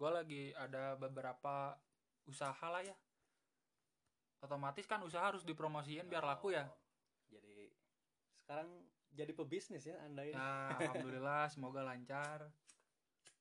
gua 0.01 0.21
lagi 0.21 0.49
ada 0.57 0.97
beberapa 0.97 1.77
usaha 2.25 2.65
lah 2.73 2.81
ya. 2.81 2.97
Otomatis 4.41 4.89
kan 4.89 5.05
usaha 5.05 5.29
harus 5.29 5.45
dipromosiin 5.45 6.09
biar 6.09 6.25
laku 6.25 6.57
ya. 6.57 6.65
Oh, 6.65 6.79
jadi 7.29 7.69
sekarang 8.41 8.69
jadi 9.13 9.31
pebisnis 9.37 9.85
ya 9.85 9.97
anda 10.01 10.25
ini 10.25 10.33
Ya, 10.33 10.73
alhamdulillah 10.89 11.53
semoga 11.53 11.85
lancar. 11.85 12.49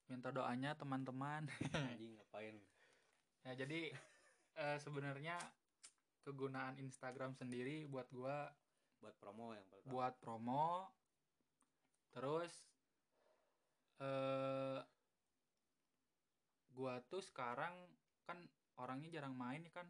Minta 0.08 0.32
doanya 0.32 0.72
teman-teman. 0.72 1.44
anjing 1.72 2.16
ngapain? 2.16 2.56
Ya, 3.46 3.64
jadi 3.64 3.94
eh, 4.60 4.78
sebenarnya 4.82 5.38
kegunaan 6.20 6.76
Instagram 6.76 7.32
sendiri 7.32 7.88
buat 7.88 8.04
gua 8.12 8.52
buat 9.00 9.14
promo 9.16 9.56
yang 9.56 9.64
pertama 9.70 9.88
buat 9.88 10.14
promo 10.20 10.66
terus 12.12 12.52
eh 14.02 14.82
gua 16.76 17.00
tuh 17.08 17.24
sekarang 17.24 17.72
kan 18.28 18.36
orangnya 18.76 19.08
jarang 19.18 19.32
main 19.32 19.64
nih 19.64 19.72
kan. 19.72 19.88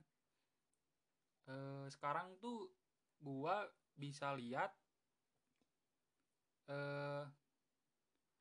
Eh 1.50 1.86
sekarang 1.90 2.38
tuh 2.38 2.70
gua 3.18 3.66
bisa 3.98 4.32
lihat 4.38 4.70
eh 6.70 7.24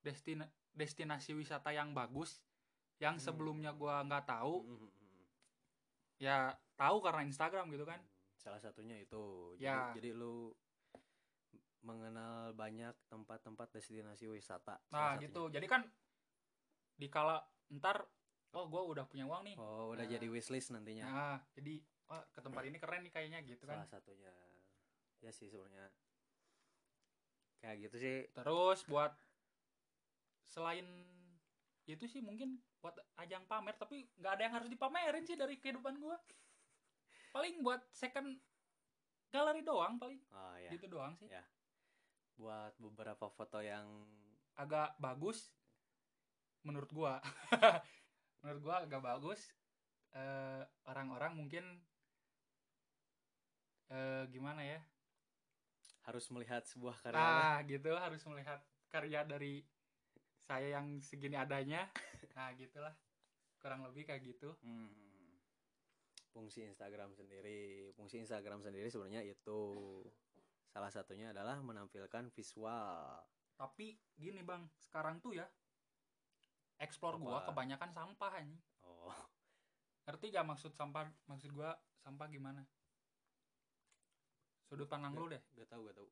destina 0.05 0.45
destinasi 0.77 1.33
wisata 1.33 1.73
yang 1.73 1.91
bagus 1.91 2.39
yang 2.97 3.17
Hmm. 3.17 3.23
sebelumnya 3.23 3.73
gua 3.73 4.01
nggak 4.01 4.25
tahu 4.25 4.61
Mm, 4.61 4.69
mm, 4.69 4.79
mm, 4.79 4.89
mm. 4.89 5.25
ya 6.17 6.37
tahu 6.73 6.97
karena 7.01 7.21
Instagram 7.23 7.65
gitu 7.69 7.83
kan. 7.83 7.99
Salah 8.37 8.57
satunya 8.57 9.01
itu. 9.01 9.53
Ya. 9.57 9.89
jadi, 9.91 9.97
jadi 9.97 10.09
lu 10.15 10.53
mengenal 11.81 12.51
banyak 12.51 12.93
tempat-tempat 13.07 13.71
destinasi 13.71 14.27
wisata 14.27 14.77
nah 14.89 15.15
gitu. 15.17 15.47
Jadi 15.47 15.65
kan 15.65 15.85
dikala 16.95 17.39
ntar 17.73 18.01
oh 18.51 18.65
gue 18.65 18.81
udah 18.81 19.05
punya 19.05 19.23
uang 19.23 19.43
nih. 19.45 19.55
Oh 19.57 19.93
udah 19.93 20.03
Nah. 20.03 20.11
jadi 20.11 20.27
wishlist 20.27 20.73
nantinya. 20.73 21.05
Nah 21.05 21.37
jadi 21.53 21.79
oh 22.07 22.23
ke 22.31 22.39
tempat 22.41 22.63
ini 22.65 22.77
keren 22.77 23.01
nih 23.03 23.13
kayaknya 23.13 23.39
gitu 23.43 23.63
kan. 23.63 23.83
Salah 23.83 24.01
satunya. 24.01 24.31
Ya 25.19 25.31
sih 25.31 25.47
sebenarnya. 25.47 25.89
Kayak 27.57 27.75
gitu 27.87 27.95
sih. 27.97 28.17
Terus 28.33 28.79
buat 28.85 29.13
selain 30.47 30.87
itu 31.87 32.03
sih 32.07 32.19
mungkin 32.19 32.59
buat 32.83 32.95
ajang 33.19 33.47
pamer 33.47 33.75
tapi 33.79 34.07
nggak 34.19 34.33
ada 34.35 34.43
yang 34.43 34.55
harus 34.59 34.69
dipamerin 34.71 35.23
sih 35.23 35.39
dari 35.39 35.55
kehidupan 35.55 35.95
gue 35.99 36.17
paling 37.31 37.63
buat 37.63 37.79
second 37.91 38.39
galeri 39.31 39.61
doang 39.61 39.99
paling. 39.99 40.19
Oh 40.31 40.55
ya 40.57 40.71
gitu 40.71 40.87
doang 40.87 41.13
sih. 41.19 41.27
Ya. 41.29 41.43
buat 42.37 42.77
beberapa 42.77 43.33
foto 43.33 43.57
yang 43.65 43.85
agak 44.53 44.93
bagus 45.01 45.49
menurut 46.61 46.89
gua. 46.93 47.17
Menurut 48.45 48.61
gua 48.61 48.75
agak 48.85 49.01
bagus 49.01 49.41
Eh, 50.17 50.63
orang-orang 50.89 51.35
mungkin 51.37 51.65
eh 53.87 54.23
gimana 54.33 54.63
ya? 54.65 54.79
harus 56.07 56.23
melihat 56.31 56.63
sebuah 56.63 56.95
karya 57.03 57.19
nah 57.19 57.59
gitu 57.67 57.91
harus 57.91 58.23
melihat 58.31 58.63
karya 58.87 59.27
dari 59.27 59.59
saya 60.47 60.79
yang 60.79 61.03
segini 61.03 61.35
adanya. 61.35 61.91
Nah 62.39 62.55
gitulah. 62.55 62.95
Kurang 63.59 63.83
lebih 63.83 64.07
kayak 64.07 64.23
gitu. 64.23 64.55
Hmm. 64.63 64.89
Fungsi 66.31 66.63
Instagram 66.63 67.11
sendiri, 67.17 67.91
fungsi 67.97 68.21
Instagram 68.21 68.63
sendiri 68.63 68.87
sebenarnya 68.87 69.25
itu 69.25 69.59
salah 70.71 70.93
satunya 70.93 71.33
adalah 71.33 71.57
menampilkan 71.59 72.29
visual. 72.29 73.25
tapi 73.57 73.97
gini 74.13 74.45
bang 74.45 74.61
sekarang 74.77 75.17
tuh 75.17 75.33
ya 75.33 75.49
explore 76.77 77.17
gua 77.17 77.41
kebanyakan 77.41 77.89
sampah 77.89 78.37
ini 78.45 78.53
Oh, 78.85 79.09
ngerti 80.05 80.29
gak 80.29 80.45
maksud 80.45 80.71
sampah? 80.77 81.09
Maksud 81.25 81.51
gua 81.57 81.73
sampah 82.05 82.29
gimana? 82.29 82.61
Sudut 84.69 84.85
pandang 84.85 85.17
lu 85.17 85.27
deh. 85.27 85.41
gak 85.57 85.67
tahu 85.73 85.89
gak 85.89 85.97
tahu. 85.97 86.09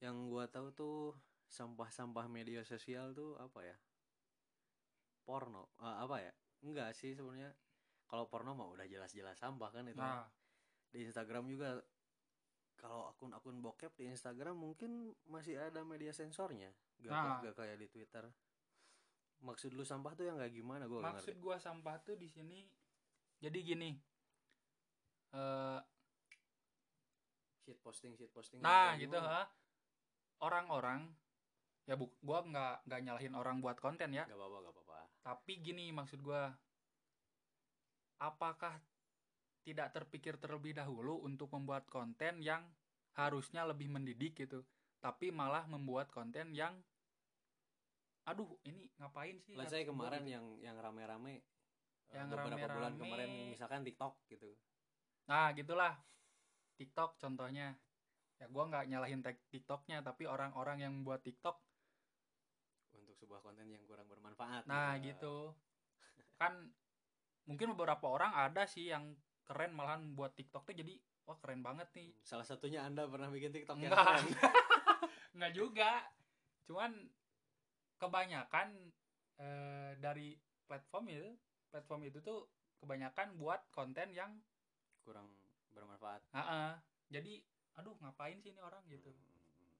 Yang 0.00 0.16
gua 0.30 0.44
tahu 0.46 0.68
tuh 0.72 0.96
sampah-sampah 1.46 2.26
media 2.26 2.62
sosial 2.62 3.12
tuh 3.12 3.34
apa 3.36 3.62
ya? 3.62 3.76
Porno, 5.22 5.74
Ah, 5.78 6.02
apa 6.02 6.20
ya? 6.20 6.32
Enggak 6.62 6.94
sih 6.94 7.12
sebenarnya. 7.12 7.50
Kalau 8.06 8.26
porno 8.26 8.54
mah 8.54 8.70
udah 8.70 8.86
jelas-jelas 8.86 9.34
sampah 9.34 9.70
kan 9.70 9.84
itu. 9.84 9.98
nah 9.98 10.26
Di 10.86 11.02
Instagram 11.02 11.46
juga 11.46 11.82
kalau 12.76 13.08
akun-akun 13.08 13.58
bokep 13.58 13.96
di 13.96 14.06
Instagram 14.06 14.54
mungkin 14.54 15.10
masih 15.26 15.58
ada 15.58 15.82
media 15.82 16.12
sensornya. 16.12 16.70
Gak, 16.98 17.10
Nah. 17.10 17.38
gak 17.42 17.56
kayak 17.56 17.76
di 17.76 17.88
Twitter. 17.88 18.24
Maksud 19.36 19.74
lu 19.74 19.82
sampah 19.82 20.14
tuh 20.14 20.24
yang 20.24 20.38
kayak 20.38 20.54
gimana 20.54 20.86
gak 20.86 21.02
maksud 21.12 21.36
gua 21.36 21.58
sampah 21.58 22.00
tuh 22.00 22.16
di 22.16 22.24
sini 22.24 22.64
jadi 23.36 23.58
gini 23.60 23.92
eh 25.28 25.80
Shit 27.58 27.82
posting, 27.82 28.16
shit 28.16 28.30
posting. 28.30 28.62
nah 28.62 28.96
gitu 28.96 29.18
ha 29.18 29.44
orang-orang 30.40 31.04
ya 31.86 31.94
bu 31.94 32.10
gua 32.20 32.42
nggak 32.42 32.74
nggak 32.86 33.00
nyalahin 33.06 33.34
orang 33.34 33.56
buat 33.62 33.78
konten 33.78 34.10
ya 34.10 34.26
Gak 34.26 34.34
apa-apa, 34.34 34.58
gak 34.60 34.74
apa-apa. 34.74 34.96
tapi 35.22 35.52
gini 35.62 35.94
maksud 35.94 36.18
gua 36.18 36.50
apakah 38.18 38.74
tidak 39.62 39.90
terpikir 39.92 40.38
terlebih 40.38 40.74
dahulu 40.74 41.22
untuk 41.22 41.50
membuat 41.50 41.86
konten 41.86 42.42
yang 42.42 42.62
harusnya 43.14 43.62
lebih 43.62 43.90
mendidik 43.90 44.34
gitu 44.36 44.62
tapi 44.98 45.30
malah 45.30 45.62
membuat 45.66 46.10
konten 46.10 46.50
yang 46.50 46.74
aduh 48.26 48.58
ini 48.66 48.90
ngapain 48.98 49.38
sih 49.38 49.54
Let's 49.54 49.70
say 49.70 49.86
harus 49.86 49.94
gua 49.94 50.10
kemarin 50.10 50.22
gitu. 50.26 50.34
yang 50.34 50.46
yang 50.58 50.76
rame-rame 50.82 51.34
eh, 52.10 52.14
Yang 52.18 52.26
beberapa 52.34 52.66
bulan 52.66 52.66
rame-rame. 52.66 52.98
kemarin 52.98 53.30
misalkan 53.50 53.80
TikTok 53.86 54.14
gitu. 54.26 54.50
Nah, 55.26 55.50
gitulah. 55.54 55.94
TikTok 56.78 57.18
contohnya. 57.18 57.74
Ya 58.38 58.46
gua 58.46 58.66
nggak 58.70 58.86
nyalahin 58.86 59.22
TikToknya, 59.50 60.06
tapi 60.06 60.26
orang-orang 60.26 60.86
yang 60.86 60.94
buat 61.02 61.18
TikTok. 61.22 61.58
Untuk 63.16 63.32
sebuah 63.32 63.40
konten 63.40 63.64
yang 63.72 63.80
kurang 63.88 64.04
bermanfaat. 64.12 64.68
Nah, 64.68 65.00
ya. 65.00 65.08
gitu. 65.08 65.56
Kan 66.36 66.68
mungkin 67.48 67.72
beberapa 67.72 68.12
orang 68.12 68.36
ada 68.36 68.68
sih 68.68 68.92
yang 68.92 69.16
keren 69.48 69.72
malahan 69.72 70.12
buat 70.12 70.36
TikTok 70.36 70.68
tuh 70.68 70.76
jadi 70.76 71.00
wah 71.24 71.40
keren 71.40 71.64
banget 71.64 71.88
nih. 71.96 72.12
Salah 72.20 72.44
satunya 72.44 72.84
Anda 72.84 73.08
pernah 73.08 73.32
bikin 73.32 73.56
TikTok 73.56 73.80
yang 73.80 73.88
Enggak. 73.88 74.04
keren. 74.04 74.26
Nggak 75.40 75.52
juga. 75.56 75.90
Cuman 76.68 76.92
kebanyakan 77.96 78.68
eh, 79.40 79.90
dari 79.96 80.36
platform 80.68 81.08
itu, 81.08 81.32
platform 81.72 82.04
itu 82.04 82.20
tuh 82.20 82.44
kebanyakan 82.84 83.32
buat 83.40 83.64
konten 83.72 84.12
yang 84.12 84.36
kurang 85.00 85.32
bermanfaat. 85.72 86.20
ah, 86.36 86.40
ah. 86.40 86.72
jadi 87.08 87.40
aduh 87.80 87.96
ngapain 88.04 88.36
sih 88.44 88.52
ini 88.52 88.60
orang 88.60 88.84
gitu. 88.92 89.08
Hmm, 89.08 89.72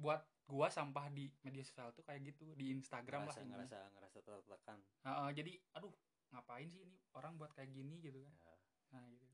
buat 0.00 0.24
gua 0.50 0.66
sampah 0.66 1.06
di 1.08 1.30
media 1.40 1.62
sosial 1.62 1.88
tuh 1.90 2.02
kayak 2.02 2.20
gitu 2.26 2.42
di 2.52 2.68
Instagram 2.70 3.22
ngerasa, 3.22 3.32
lah 3.32 3.40
intinya. 3.40 3.56
ngerasa 3.62 3.78
ngerasa 3.94 4.18
tertekan. 4.20 4.78
Heeh, 5.00 5.28
jadi 5.32 5.52
aduh 5.72 5.92
ngapain 6.30 6.66
sih 6.66 6.80
ini 6.80 6.94
orang 7.12 7.34
buat 7.34 7.50
kayak 7.52 7.70
gini 7.70 8.00
gitu 8.00 8.20
kan 8.20 8.32
Ya. 8.36 8.52
nah 8.90 9.00
gitu 9.04 9.24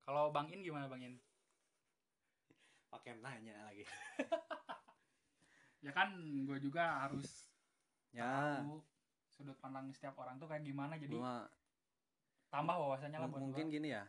kalau 0.00 0.28
bang 0.28 0.46
In 0.48 0.60
gimana 0.62 0.86
bang 0.86 1.00
In 1.04 1.14
Pakai 2.88 3.16
nanya 3.16 3.64
lagi. 3.64 3.84
ya 5.78 5.90
kan 5.90 6.10
gue 6.42 6.56
juga 6.58 7.04
harus 7.04 7.46
Ya, 8.08 8.58
tahu 8.58 8.80
sudut 9.28 9.54
pandang 9.58 9.88
setiap 9.92 10.16
orang 10.16 10.36
tuh 10.36 10.46
kayak 10.46 10.62
gimana 10.62 10.96
jadi 10.96 11.12
gua 11.12 11.44
tambah 12.48 12.74
wawasannya 12.74 13.16
lah 13.16 13.28
buat 13.28 13.40
mungkin 13.44 13.62
gua. 13.62 13.70
gini 13.70 13.88
ya 13.92 14.02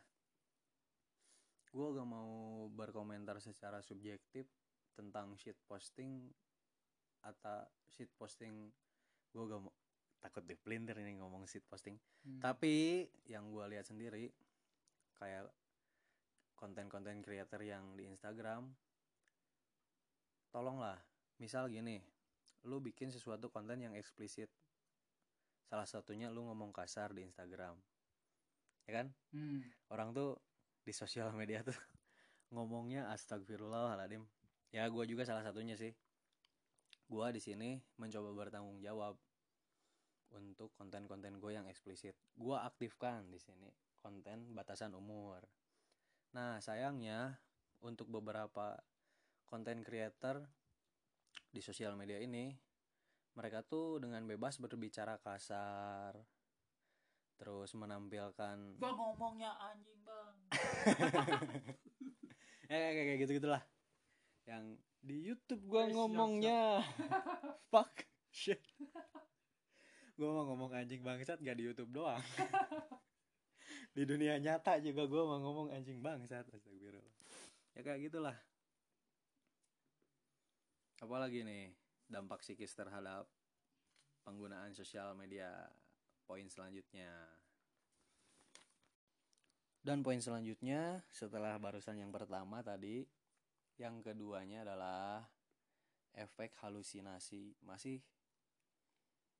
gue 1.69 1.85
gak 1.91 2.07
mau 2.07 2.65
berkomentar 2.71 3.35
secara 3.37 3.77
subjektif 3.79 4.47
tentang 4.93 5.35
shit 5.35 5.55
posting 5.65 6.29
atau 7.21 7.63
shit 7.87 8.09
posting 8.15 8.71
gue 9.29 9.43
gak 9.43 9.61
mau 9.61 9.73
takut 10.19 10.43
dipelintir 10.43 10.99
ini 10.99 11.19
ngomong 11.19 11.45
shit 11.45 11.63
posting 11.65 11.95
Hmm. 12.19 12.35
tapi 12.43 13.07
yang 13.31 13.47
gue 13.47 13.63
lihat 13.71 13.87
sendiri 13.87 14.27
kayak 15.15 15.47
konten-konten 16.53 17.23
creator 17.23 17.63
yang 17.63 17.95
di 17.95 18.03
Instagram 18.03 18.67
tolonglah 20.51 20.99
misal 21.39 21.71
gini 21.71 22.03
lu 22.67 22.83
bikin 22.83 23.07
sesuatu 23.07 23.47
konten 23.47 23.79
yang 23.79 23.95
eksplisit 23.95 24.51
salah 25.63 25.87
satunya 25.87 26.27
lu 26.27 26.43
ngomong 26.51 26.75
kasar 26.75 27.15
di 27.15 27.23
Instagram 27.23 27.79
ya 28.83 28.99
kan 28.99 29.07
Hmm. 29.31 29.61
orang 29.93 30.11
tuh 30.11 30.35
di 30.83 30.91
sosial 30.91 31.31
media 31.31 31.63
tuh 31.63 31.71
ngomongnya 32.53 33.07
astagfirullahaladzim 33.13 34.25
ya 34.69 34.85
gua 34.89 35.03
juga 35.05 35.25
salah 35.25 35.41
satunya 35.41 35.73
sih. 35.73 35.93
Gua 37.09 37.33
di 37.33 37.41
sini 37.41 37.81
mencoba 37.97 38.29
bertanggung 38.37 38.77
jawab 38.85 39.17
untuk 40.29 40.69
konten-konten 40.77 41.41
gue 41.41 41.51
yang 41.57 41.65
eksplisit. 41.65 42.13
Gua 42.37 42.65
aktifkan 42.65 43.33
di 43.33 43.41
sini 43.41 43.69
konten 43.97 44.53
batasan 44.53 44.93
umur. 44.93 45.41
Nah 46.37 46.61
sayangnya 46.61 47.41
untuk 47.81 48.13
beberapa 48.13 48.77
konten 49.49 49.81
creator 49.81 50.45
di 51.49 51.65
sosial 51.65 51.97
media 51.97 52.21
ini 52.21 52.53
mereka 53.33 53.65
tuh 53.65 53.97
dengan 53.97 54.21
bebas 54.29 54.61
berbicara 54.61 55.17
kasar 55.17 56.13
terus 57.39 57.71
menampilkan 57.73 58.77
Gua 58.77 58.93
ngomongnya 58.93 59.55
anjing 59.57 59.99
bang. 60.05 60.35
Ya 62.69 62.77
kayak 62.93 62.93
kayak 62.93 63.19
gitu 63.25 63.31
gitulah 63.41 63.63
yang 64.49 64.65
di 64.99 65.29
YouTube 65.29 65.61
gua 65.69 65.85
siap, 65.85 65.93
ngomongnya. 65.93 66.81
fuck 67.71 67.93
shit. 68.33 68.59
Gua 70.17 70.41
mau 70.41 70.45
ngomong 70.51 70.73
anjing 70.73 71.05
bangsat 71.05 71.39
gak 71.39 71.55
di 71.55 71.69
YouTube 71.69 71.93
doang. 71.93 72.19
Di 73.89 74.05
dunia 74.05 74.37
nyata 74.37 74.77
juga 74.79 75.09
gua 75.09 75.23
mau 75.25 75.39
ngomong 75.41 75.67
anjing 75.73 75.97
bangsat 76.01 76.45
astagfirullah. 76.45 77.17
Ya 77.73 77.81
kayak 77.81 78.09
gitulah. 78.11 78.37
Apalagi 80.99 81.41
nih 81.41 81.73
dampak 82.05 82.43
psikis 82.43 82.75
terhadap 82.77 83.25
penggunaan 84.27 84.75
sosial 84.77 85.17
media. 85.17 85.49
Poin 86.27 86.45
selanjutnya. 86.45 87.09
Dan 89.79 90.05
poin 90.05 90.21
selanjutnya 90.21 91.01
setelah 91.09 91.57
barusan 91.57 91.97
yang 91.97 92.13
pertama 92.13 92.61
tadi 92.61 93.07
yang 93.79 94.03
keduanya 94.03 94.67
adalah 94.67 95.23
efek 96.11 96.51
halusinasi. 96.59 97.55
Masih 97.63 98.03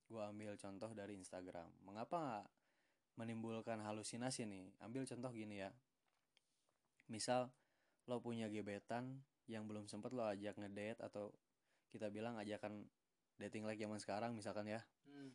gua 0.08 0.32
ambil 0.32 0.56
contoh 0.56 0.90
dari 0.96 1.20
Instagram. 1.20 1.68
Mengapa 1.84 2.48
menimbulkan 3.20 3.84
halusinasi 3.84 4.48
nih? 4.48 4.72
Ambil 4.80 5.04
contoh 5.04 5.30
gini 5.36 5.60
ya. 5.60 5.70
Misal 7.12 7.52
lo 8.08 8.24
punya 8.24 8.48
gebetan 8.48 9.22
yang 9.52 9.68
belum 9.68 9.92
sempet 9.92 10.16
lo 10.16 10.24
ajak 10.24 10.56
ngedate 10.56 11.04
atau 11.04 11.36
kita 11.92 12.08
bilang 12.08 12.40
ajakan 12.40 12.88
dating 13.38 13.68
like 13.68 13.78
zaman 13.78 14.00
sekarang 14.00 14.32
misalkan 14.34 14.66
ya. 14.72 14.82
Hmm. 15.10 15.34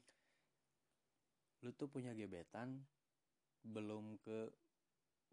lu 1.65 1.73
tuh 1.73 1.89
punya 1.89 2.13
gebetan 2.13 2.85
belum 3.65 4.21
ke 4.21 4.53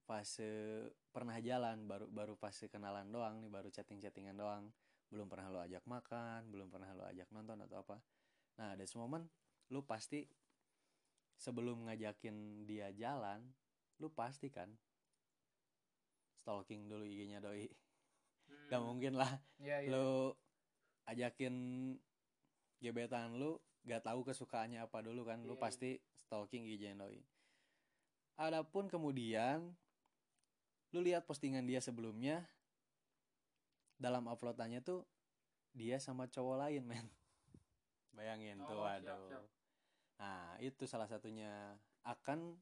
fase 0.03 0.85
pernah 1.13 1.37
jalan 1.39 1.85
baru 1.85 2.09
baru 2.09 2.33
fase 2.35 2.67
kenalan 2.67 3.09
doang 3.09 3.39
nih 3.39 3.51
baru 3.51 3.69
chatting 3.69 4.01
chattingan 4.01 4.35
doang. 4.37 4.69
Belum 5.11 5.27
pernah 5.27 5.51
lo 5.51 5.59
ajak 5.59 5.83
makan 5.85 6.49
belum 6.49 6.71
pernah 6.71 6.91
lo 6.95 7.03
ajak 7.07 7.27
nonton 7.31 7.59
atau 7.63 7.83
apa. 7.83 7.97
Nah 8.59 8.75
ada 8.75 8.85
momen 8.97 9.27
lu 9.71 9.83
pasti 9.87 10.27
sebelum 11.39 11.87
ngajakin 11.87 12.67
dia 12.69 12.93
jalan 12.93 13.41
lu 13.97 14.11
pasti 14.11 14.49
kan 14.49 14.69
stalking 16.41 16.89
dulu 16.89 17.05
IG-nya 17.05 17.37
doi. 17.37 17.69
Hmm. 18.49 18.67
gak 18.67 18.81
mungkin 18.81 19.13
lah. 19.15 19.31
Iya, 19.61 19.85
iya. 19.85 19.89
lu 19.93 20.33
ajakin 21.05 21.55
gebetan 22.81 23.37
lu 23.37 23.61
gak 23.85 24.05
tahu 24.05 24.25
kesukaannya 24.25 24.81
apa 24.81 25.05
dulu 25.05 25.21
kan 25.25 25.45
lu 25.45 25.53
Iya, 25.55 25.61
pasti 25.61 25.89
stalking 26.17 26.65
IG 26.65 26.97
doi. 26.97 27.21
Adapun 28.41 28.89
kemudian 28.89 29.77
lu 30.91 30.99
lihat 30.99 31.23
postingan 31.23 31.63
dia 31.63 31.79
sebelumnya 31.79 32.43
dalam 33.95 34.27
uploadannya 34.27 34.81
tuh 34.81 35.07
dia 35.71 36.01
sama 36.03 36.27
cowok 36.27 36.67
lain 36.67 36.83
men. 36.83 37.07
Bayangin 38.17 38.59
tuh 38.61 38.75
Oh, 38.75 38.83
siap, 38.83 39.07
aduh 39.07 39.27
siap. 39.29 39.43
nah 40.19 40.59
itu 40.59 40.83
salah 40.83 41.07
satunya. 41.07 41.79
Akan 42.01 42.57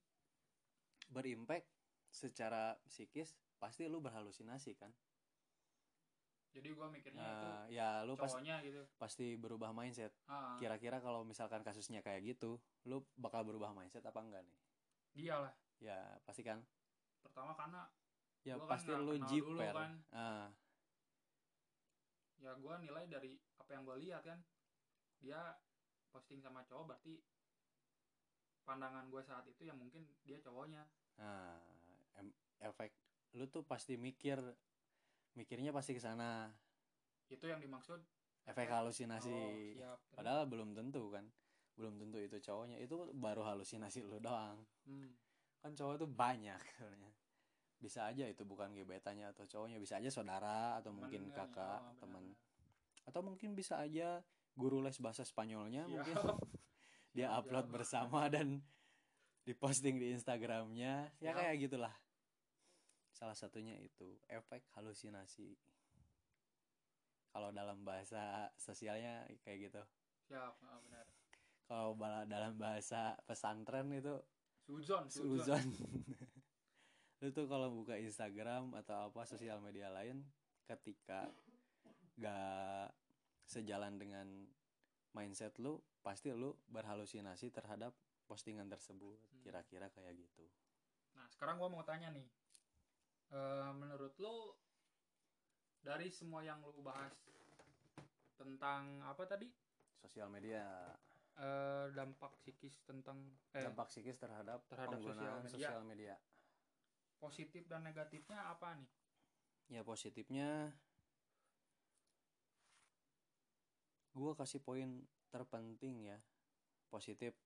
berimpact 1.10 1.66
secara 2.12 2.76
psikis 2.86 3.34
pasti 3.58 3.88
lu 3.88 3.98
berhalusinasi 3.98 4.76
kan? 4.76 4.92
Jadi 6.50 6.74
gua 6.74 6.90
mikirnya 6.90 7.22
Nah, 7.22 7.62
ya 7.70 8.02
lu 8.04 8.14
itu 8.14 8.22
pas, 8.22 8.30
cowoknya 8.34 8.56
gitu. 8.62 8.82
pasti 8.98 9.38
berubah 9.38 9.70
mindset. 9.72 10.12
Ah, 10.26 10.58
kira-kira 10.58 10.98
kalau 11.00 11.22
misalkan 11.24 11.62
kasusnya 11.62 12.02
kayak 12.02 12.36
gitu 12.36 12.58
lu 12.84 13.06
bakal 13.16 13.42
berubah 13.42 13.72
mindset 13.72 14.04
apa 14.04 14.20
enggak 14.22 14.44
nih? 14.46 14.58
Iyalah. 15.26 15.54
ya 15.80 15.96
pasti 16.28 16.44
kan? 16.44 16.60
Pertama 17.24 17.56
karena 17.56 17.88
ya 18.42 18.56
Gua 18.56 18.64
kan 18.64 18.72
pasti 18.72 18.90
nggak 18.90 19.02
lu 19.02 19.14
jiper 19.26 19.72
kan. 19.74 19.92
ah 20.12 20.48
ya 22.38 22.52
gua 22.56 22.80
nilai 22.80 23.06
dari 23.06 23.32
apa 23.58 23.70
yang 23.72 23.84
gua 23.84 23.96
lihat 23.96 24.24
kan. 24.24 24.40
Dia 25.20 25.60
posting 26.08 26.40
sama 26.40 26.64
cowok 26.64 26.86
berarti 26.88 27.20
pandangan 28.64 29.06
gua 29.08 29.20
saat 29.20 29.44
itu 29.46 29.64
yang 29.64 29.76
mungkin 29.76 30.08
dia 30.22 30.40
cowoknya. 30.40 30.88
nah 31.16 31.60
em- 32.16 32.32
efek 32.60 32.96
lu 33.34 33.44
tuh 33.46 33.60
pasti 33.62 33.94
mikir 33.94 34.40
mikirnya 35.34 35.70
pasti 35.70 35.92
ke 35.92 36.00
sana 36.00 36.48
Itu 37.28 37.46
yang 37.46 37.60
dimaksud. 37.60 38.00
efek 38.46 38.66
halusinasi 38.68 39.30
Oh, 39.30 39.52
siap. 39.70 40.00
Padahal 40.10 40.48
belum 40.48 40.74
tentu 40.74 41.12
kan 41.12 41.28
belum 41.76 41.96
tentu 41.98 42.18
itu 42.18 42.40
cowoknya 42.42 42.76
itu 42.78 42.96
baru 43.14 43.44
halusinasi 43.46 44.02
lu 44.02 44.18
doang 44.18 44.64
Hmm. 44.84 45.12
kan 45.60 45.72
cowok 45.72 45.96
tuh 45.98 46.10
banyak 46.10 46.56
sebenarnya 46.74 47.12
bisa 47.80 48.12
aja 48.12 48.28
itu 48.28 48.44
bukan 48.44 48.76
gebetannya 48.76 49.32
atau 49.32 49.48
cowoknya 49.48 49.80
bisa 49.80 49.98
aja 50.04 50.12
saudara 50.12 50.76
atau 50.84 50.92
mungkin 50.92 51.32
Temen 51.32 51.36
kan, 51.36 51.48
kakak 51.48 51.80
oh, 51.80 51.84
benar, 51.88 52.00
teman 52.04 52.24
atau 53.08 53.22
mungkin 53.24 53.50
bisa 53.56 53.80
aja 53.80 54.20
guru 54.54 54.84
les 54.84 55.00
bahasa 55.00 55.24
Spanyolnya 55.24 55.88
Siap. 55.88 55.92
mungkin 55.96 56.16
dia 57.16 57.32
Siap, 57.32 57.40
upload 57.40 57.66
siap. 57.66 57.74
bersama 57.80 58.22
dan 58.28 58.60
diposting 59.48 59.96
di 59.98 60.12
Instagramnya 60.12 61.08
ya 61.24 61.32
Siap. 61.32 61.40
kayak 61.40 61.56
gitulah 61.66 61.96
salah 63.16 63.36
satunya 63.36 63.80
itu 63.80 64.20
efek 64.28 64.68
halusinasi 64.76 65.56
kalau 67.32 67.56
dalam 67.56 67.82
bahasa 67.88 68.52
sosialnya 68.60 69.24
kayak 69.48 69.72
gitu 69.72 69.82
Siap, 70.28 70.54
ah, 70.68 70.78
benar. 70.84 71.08
kalau 71.66 71.96
dalam 72.28 72.60
bahasa 72.60 73.16
pesantren 73.24 73.88
itu 73.96 74.20
Suzon, 74.70 75.10
suzon. 75.10 75.40
suzon 75.42 75.68
lu 77.20 77.30
tuh 77.30 77.46
kalau 77.46 77.68
buka 77.70 78.00
Instagram 78.00 78.72
atau 78.80 79.12
apa 79.12 79.28
sosial 79.28 79.60
media 79.60 79.92
lain 79.92 80.24
ketika 80.64 81.28
gak 82.16 82.96
sejalan 83.44 84.00
dengan 84.00 84.28
mindset 85.12 85.52
lu 85.60 85.78
pasti 86.00 86.32
lu 86.32 86.56
berhalusinasi 86.68 87.52
terhadap 87.52 87.92
postingan 88.24 88.70
tersebut 88.70 89.20
Hmm. 89.20 89.42
kira-kira 89.42 89.88
kayak 89.90 90.16
gitu 90.16 90.46
Nah, 91.12 91.28
sekarang 91.28 91.60
gua 91.60 91.68
mau 91.68 91.84
tanya 91.84 92.12
nih. 92.12 92.24
Eh, 93.30 93.72
menurut 93.74 94.16
lo 94.18 94.56
dari 95.78 96.08
semua 96.08 96.40
yang 96.40 96.60
lo 96.62 96.72
bahas 96.80 97.12
tentang 98.34 99.04
apa 99.04 99.24
tadi? 99.26 99.48
sosial 99.98 100.28
media 100.30 100.64
Eh, 101.36 101.88
dampak 101.96 102.36
psikis 102.38 102.84
tentang 102.84 103.16
eh 103.52 103.64
dampak 103.64 103.88
psikis 103.88 104.20
terhadap, 104.20 104.60
terhadap 104.68 105.00
penggunaan 105.00 105.40
sosial 105.40 105.40
media. 105.40 105.52
sosial 105.56 105.84
media 105.86 106.16
positif 107.20 107.68
dan 107.68 107.84
negatifnya 107.84 108.50
apa 108.50 108.80
nih? 108.80 108.90
ya 109.70 109.86
positifnya 109.86 110.74
gua 114.18 114.34
kasih 114.34 114.60
poin 114.60 115.06
terpenting 115.30 116.10
ya. 116.10 116.18
Positif 116.90 117.38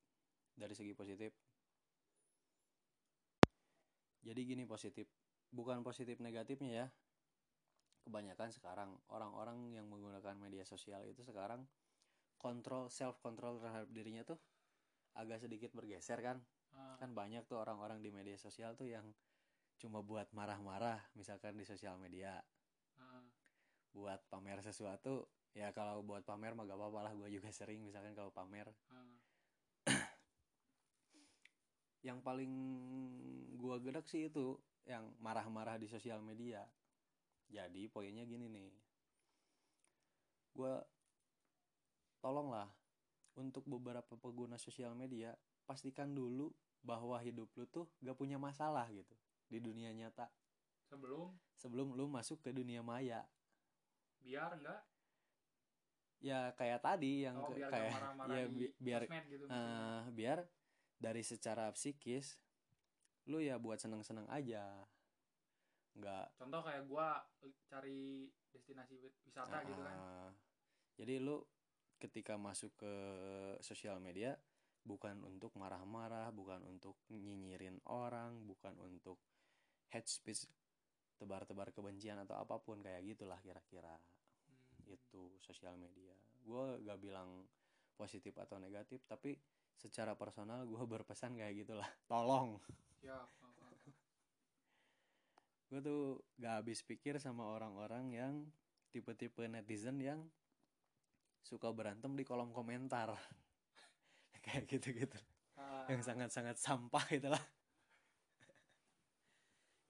dari 0.55 0.71
segi 0.71 0.95
positif. 0.95 1.35
Jadi 4.23 4.41
gini 4.47 4.63
positif. 4.63 5.05
Bukan 5.51 5.83
positif 5.83 6.17
negatifnya 6.23 6.71
ya. 6.71 6.87
Kebanyakan 8.07 8.49
sekarang 8.55 8.89
orang-orang 9.11 9.75
yang 9.75 9.87
menggunakan 9.91 10.35
media 10.39 10.63
sosial 10.63 11.03
itu 11.07 11.23
sekarang 11.23 11.67
kontrol 12.39 12.87
self 12.87 13.19
control 13.19 13.59
terhadap 13.59 13.91
dirinya 13.91 14.23
tuh 14.23 14.39
agak 15.15 15.43
sedikit 15.43 15.75
bergeser 15.75 16.19
kan. 16.23 16.39
Ah, 16.73 16.97
kan 16.97 17.13
banyak 17.13 17.45
tuh 17.45 17.61
orang-orang 17.61 18.01
di 18.01 18.09
media 18.09 18.39
sosial 18.39 18.73
tuh 18.73 18.89
yang 18.89 19.13
cuma 19.83 19.99
buat 19.99 20.31
marah-marah 20.31 21.03
misalkan 21.11 21.59
di 21.59 21.67
sosial 21.67 21.99
media. 21.99 22.39
Ah, 22.95 23.19
buat 23.91 24.23
pamer 24.31 24.63
sesuatu 24.63 25.27
ya 25.51 25.75
kalau 25.75 25.99
buat 25.99 26.23
pamer 26.23 26.55
mah 26.55 26.63
gak 26.63 26.79
apa-apa 26.79 27.11
lah 27.11 27.13
gue 27.13 27.29
juga 27.35 27.51
sering 27.51 27.83
misalkan 27.83 28.15
kalau 28.15 28.31
pamer. 28.31 28.71
Ah. 28.87 29.11
yang 32.07 32.23
paling 32.23 32.51
gua 33.59 33.83
gedek 33.83 34.07
sih 34.07 34.31
itu 34.31 34.55
yang 34.87 35.11
marah-marah 35.19 35.75
di 35.75 35.91
sosial 35.91 36.23
media. 36.23 36.63
Jadi 37.51 37.91
poinnya 37.91 38.23
gini 38.23 38.47
nih. 38.47 38.71
Gua 40.55 40.79
tolonglah 42.23 42.71
untuk 43.35 43.67
beberapa 43.67 44.15
pengguna 44.15 44.55
sosial 44.55 44.95
media 44.95 45.35
pastikan 45.67 46.15
dulu 46.15 46.55
bahwa 46.83 47.19
hidup 47.19 47.51
lu 47.59 47.67
tuh 47.67 47.87
gak 47.99 48.15
punya 48.15 48.39
masalah 48.39 48.87
gitu 48.91 49.15
di 49.47 49.59
dunia 49.59 49.91
nyata. 49.91 50.27
Sebelum? 50.87 51.33
Sebelum 51.57 51.95
lu 51.95 52.05
masuk 52.05 52.39
ke 52.39 52.51
dunia 52.51 52.83
maya. 52.83 53.23
Biar 54.19 54.55
enggak 54.55 54.81
ya 56.23 56.55
kayak 56.55 56.79
tadi 56.79 57.27
yang 57.27 57.35
oh, 57.35 57.51
ke- 57.51 57.59
biar 57.59 57.67
kayak 57.67 57.83
enggak 57.83 57.99
marah-marah 57.99 58.35
ya 58.39 58.45
bi- 58.47 58.73
biar 58.79 59.01
gitu 59.27 59.43
eh, 59.43 60.01
biar 60.15 60.39
dari 60.95 61.19
secara 61.19 61.67
psikis 61.75 62.39
lu 63.27 63.43
ya 63.43 63.59
buat 63.59 63.75
seneng-seneng 63.75 64.27
aja. 64.31 64.87
Nggak. 65.99 66.39
Contoh 66.39 66.63
kayak 66.63 66.87
gua 66.87 67.27
cari 67.67 68.31
destinasi 68.55 68.95
wi- 69.03 69.15
wisata 69.27 69.67
gitu 69.67 69.83
kan. 69.83 69.95
ah, 69.99 70.29
jadi 70.95 71.19
lu 71.19 71.43
ketika 71.99 72.39
masuk 72.39 72.71
ke 72.79 72.93
sosial 73.59 73.99
media 73.99 74.39
bukan 74.83 75.15
untuk 75.23 75.55
marah-marah 75.55 76.27
bukan 76.35 76.59
untuk 76.67 76.99
nyinyirin 77.07 77.79
orang 77.87 78.43
bukan 78.43 78.75
untuk 78.83 79.15
hate 79.91 80.11
speech 80.11 80.43
tebar-tebar 81.15 81.71
kebencian 81.71 82.19
atau 82.27 82.35
apa 82.35 82.59
pun 82.59 82.83
kayak 82.83 83.15
gitulah 83.15 83.39
kira-kira. 83.39 83.95
Itu 84.83 85.39
sosial 85.39 85.79
media. 85.79 86.11
Gue 86.43 86.83
gak 86.83 86.99
bilang 86.99 87.47
positif 87.95 88.35
atau 88.35 88.59
negatif 88.59 89.05
tapi 89.07 89.39
secara 89.79 90.17
personal 90.19 90.67
gue 90.67 90.83
berpesan 90.93 91.39
kayak 91.39 91.63
gitulah. 91.63 91.89
Tolong. 92.09 92.59
Siap 92.99 93.27
gue 95.73 95.81
tuh 95.81 96.21
gak 96.37 96.61
habis 96.61 96.85
pikir 96.85 97.17
sama 97.17 97.49
orang-orang 97.49 98.05
yang 98.13 98.33
tipe-tipe 98.93 99.41
netizen 99.49 99.97
yang 99.97 100.21
suka 101.41 101.73
berantem 101.73 102.13
di 102.13 102.21
kolom 102.21 102.53
komentar 102.53 103.09
kayak 104.43 104.67
gitu-gitu. 104.67 105.17
Ah, 105.55 105.87
yang 105.87 106.03
sangat-sangat 106.03 106.59
sampah 106.59 107.05
itulah. 107.09 107.43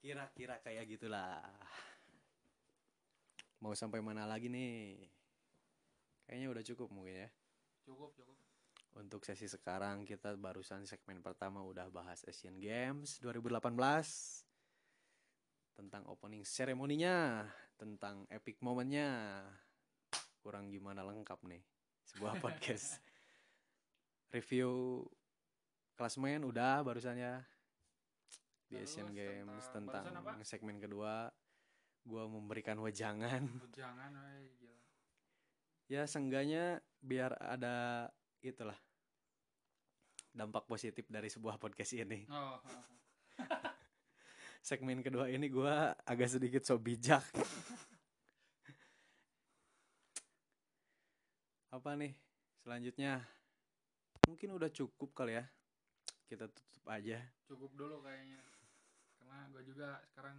Kira-kira 0.04 0.62
kayak 0.62 0.86
gitulah. 0.86 1.42
Mau 3.64 3.74
sampai 3.74 4.04
mana 4.04 4.28
lagi 4.28 4.52
nih? 4.52 5.00
Kayaknya 6.28 6.48
udah 6.52 6.64
cukup 6.64 6.88
mungkin 6.92 7.28
ya. 7.28 7.30
Cukup 7.88 8.12
cukup. 8.16 8.38
Untuk 8.94 9.26
sesi 9.26 9.50
sekarang 9.50 10.06
kita 10.06 10.38
barusan 10.38 10.86
segmen 10.86 11.24
pertama 11.26 11.66
udah 11.66 11.90
bahas 11.90 12.22
Asian 12.30 12.62
Games 12.62 13.18
2018 13.26 13.74
tentang 15.74 16.06
opening 16.06 16.46
seremoninya 16.46 17.50
tentang 17.74 18.30
epic 18.30 18.62
momennya 18.62 19.42
kurang 20.46 20.70
gimana 20.70 21.02
lengkap 21.02 21.42
nih 21.50 21.66
sebuah 22.14 22.38
podcast 22.44 23.02
review 24.34 25.06
klasmen 25.94 26.42
udah 26.42 26.82
barusan 26.82 27.22
ya 27.22 27.46
di 28.66 28.82
Terus 28.82 28.98
Asian 28.98 29.14
Games 29.14 29.70
tentang- 29.70 30.10
tentang, 30.10 30.42
segmen 30.42 30.82
kedua 30.82 31.30
gua 32.04 32.26
memberikan 32.28 32.76
wejangan. 32.82 33.46
Jangan 33.80 34.12
woy, 34.18 34.50
gila. 34.58 34.82
Ya 35.88 36.10
seenggaknya 36.10 36.82
biar 36.98 37.38
ada 37.38 38.10
itulah 38.42 38.76
dampak 40.34 40.66
positif 40.66 41.06
dari 41.06 41.30
sebuah 41.30 41.62
podcast 41.62 41.94
ini. 41.94 42.26
Oh, 42.34 42.58
oh, 42.58 42.66
oh. 42.66 42.84
segmen 44.68 45.06
kedua 45.06 45.30
ini 45.30 45.46
gua 45.54 45.94
agak 46.10 46.34
sedikit 46.34 46.66
so 46.66 46.82
bijak. 46.82 47.22
Apa 51.78 51.94
nih 51.94 52.18
selanjutnya 52.66 53.22
mungkin 54.28 54.56
udah 54.56 54.70
cukup 54.72 55.12
kali 55.16 55.40
ya. 55.40 55.46
Kita 56.28 56.48
tutup 56.50 56.84
aja. 56.90 57.20
Cukup 57.48 57.72
dulu 57.76 58.04
kayaknya. 58.04 58.40
Karena 59.20 59.38
gue 59.52 59.62
juga 59.68 60.02
sekarang 60.12 60.38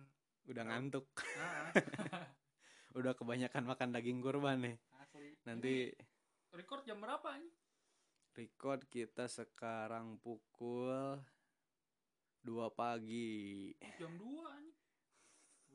udah 0.49 0.63
ngantuk. 0.67 1.07
Ah, 1.41 1.71
udah 2.99 3.13
kebanyakan 3.17 3.65
makan 3.65 3.95
daging 3.95 4.21
kurban 4.21 4.61
nih. 4.61 4.77
Asli. 5.01 5.37
Nanti 5.49 5.93
Ini 5.93 6.55
record 6.55 6.83
jam 6.87 7.01
berapa 7.01 7.29
ini? 7.37 7.51
Record 8.35 8.91
kita 8.91 9.31
sekarang 9.31 10.19
pukul 10.19 11.23
2 12.43 12.51
pagi. 12.75 13.71
Jam 13.97 14.13
2 14.19 14.27
ini 14.61 14.73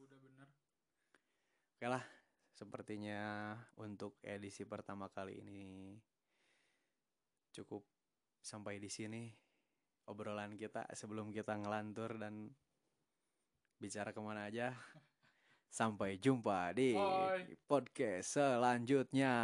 udah 0.04 0.18
bener. 0.20 0.48
Oke 1.80 1.88
lah, 1.88 2.04
sepertinya 2.52 3.56
untuk 3.80 4.20
edisi 4.20 4.68
pertama 4.68 5.08
kali 5.08 5.40
ini 5.40 5.96
cukup 7.56 7.84
sampai 8.40 8.80
di 8.80 8.90
sini 8.92 9.30
obrolan 10.10 10.58
kita 10.58 10.90
sebelum 10.98 11.30
kita 11.30 11.54
ngelantur 11.62 12.18
dan 12.18 12.50
bicara 13.78 14.12
ke 14.12 14.20
mana 14.20 14.50
aja. 14.50 14.74
Sampai 15.70 16.18
jumpa 16.18 16.74
di 16.74 16.98
Bye. 16.98 17.56
podcast 17.70 18.42
selanjutnya. 18.42 19.36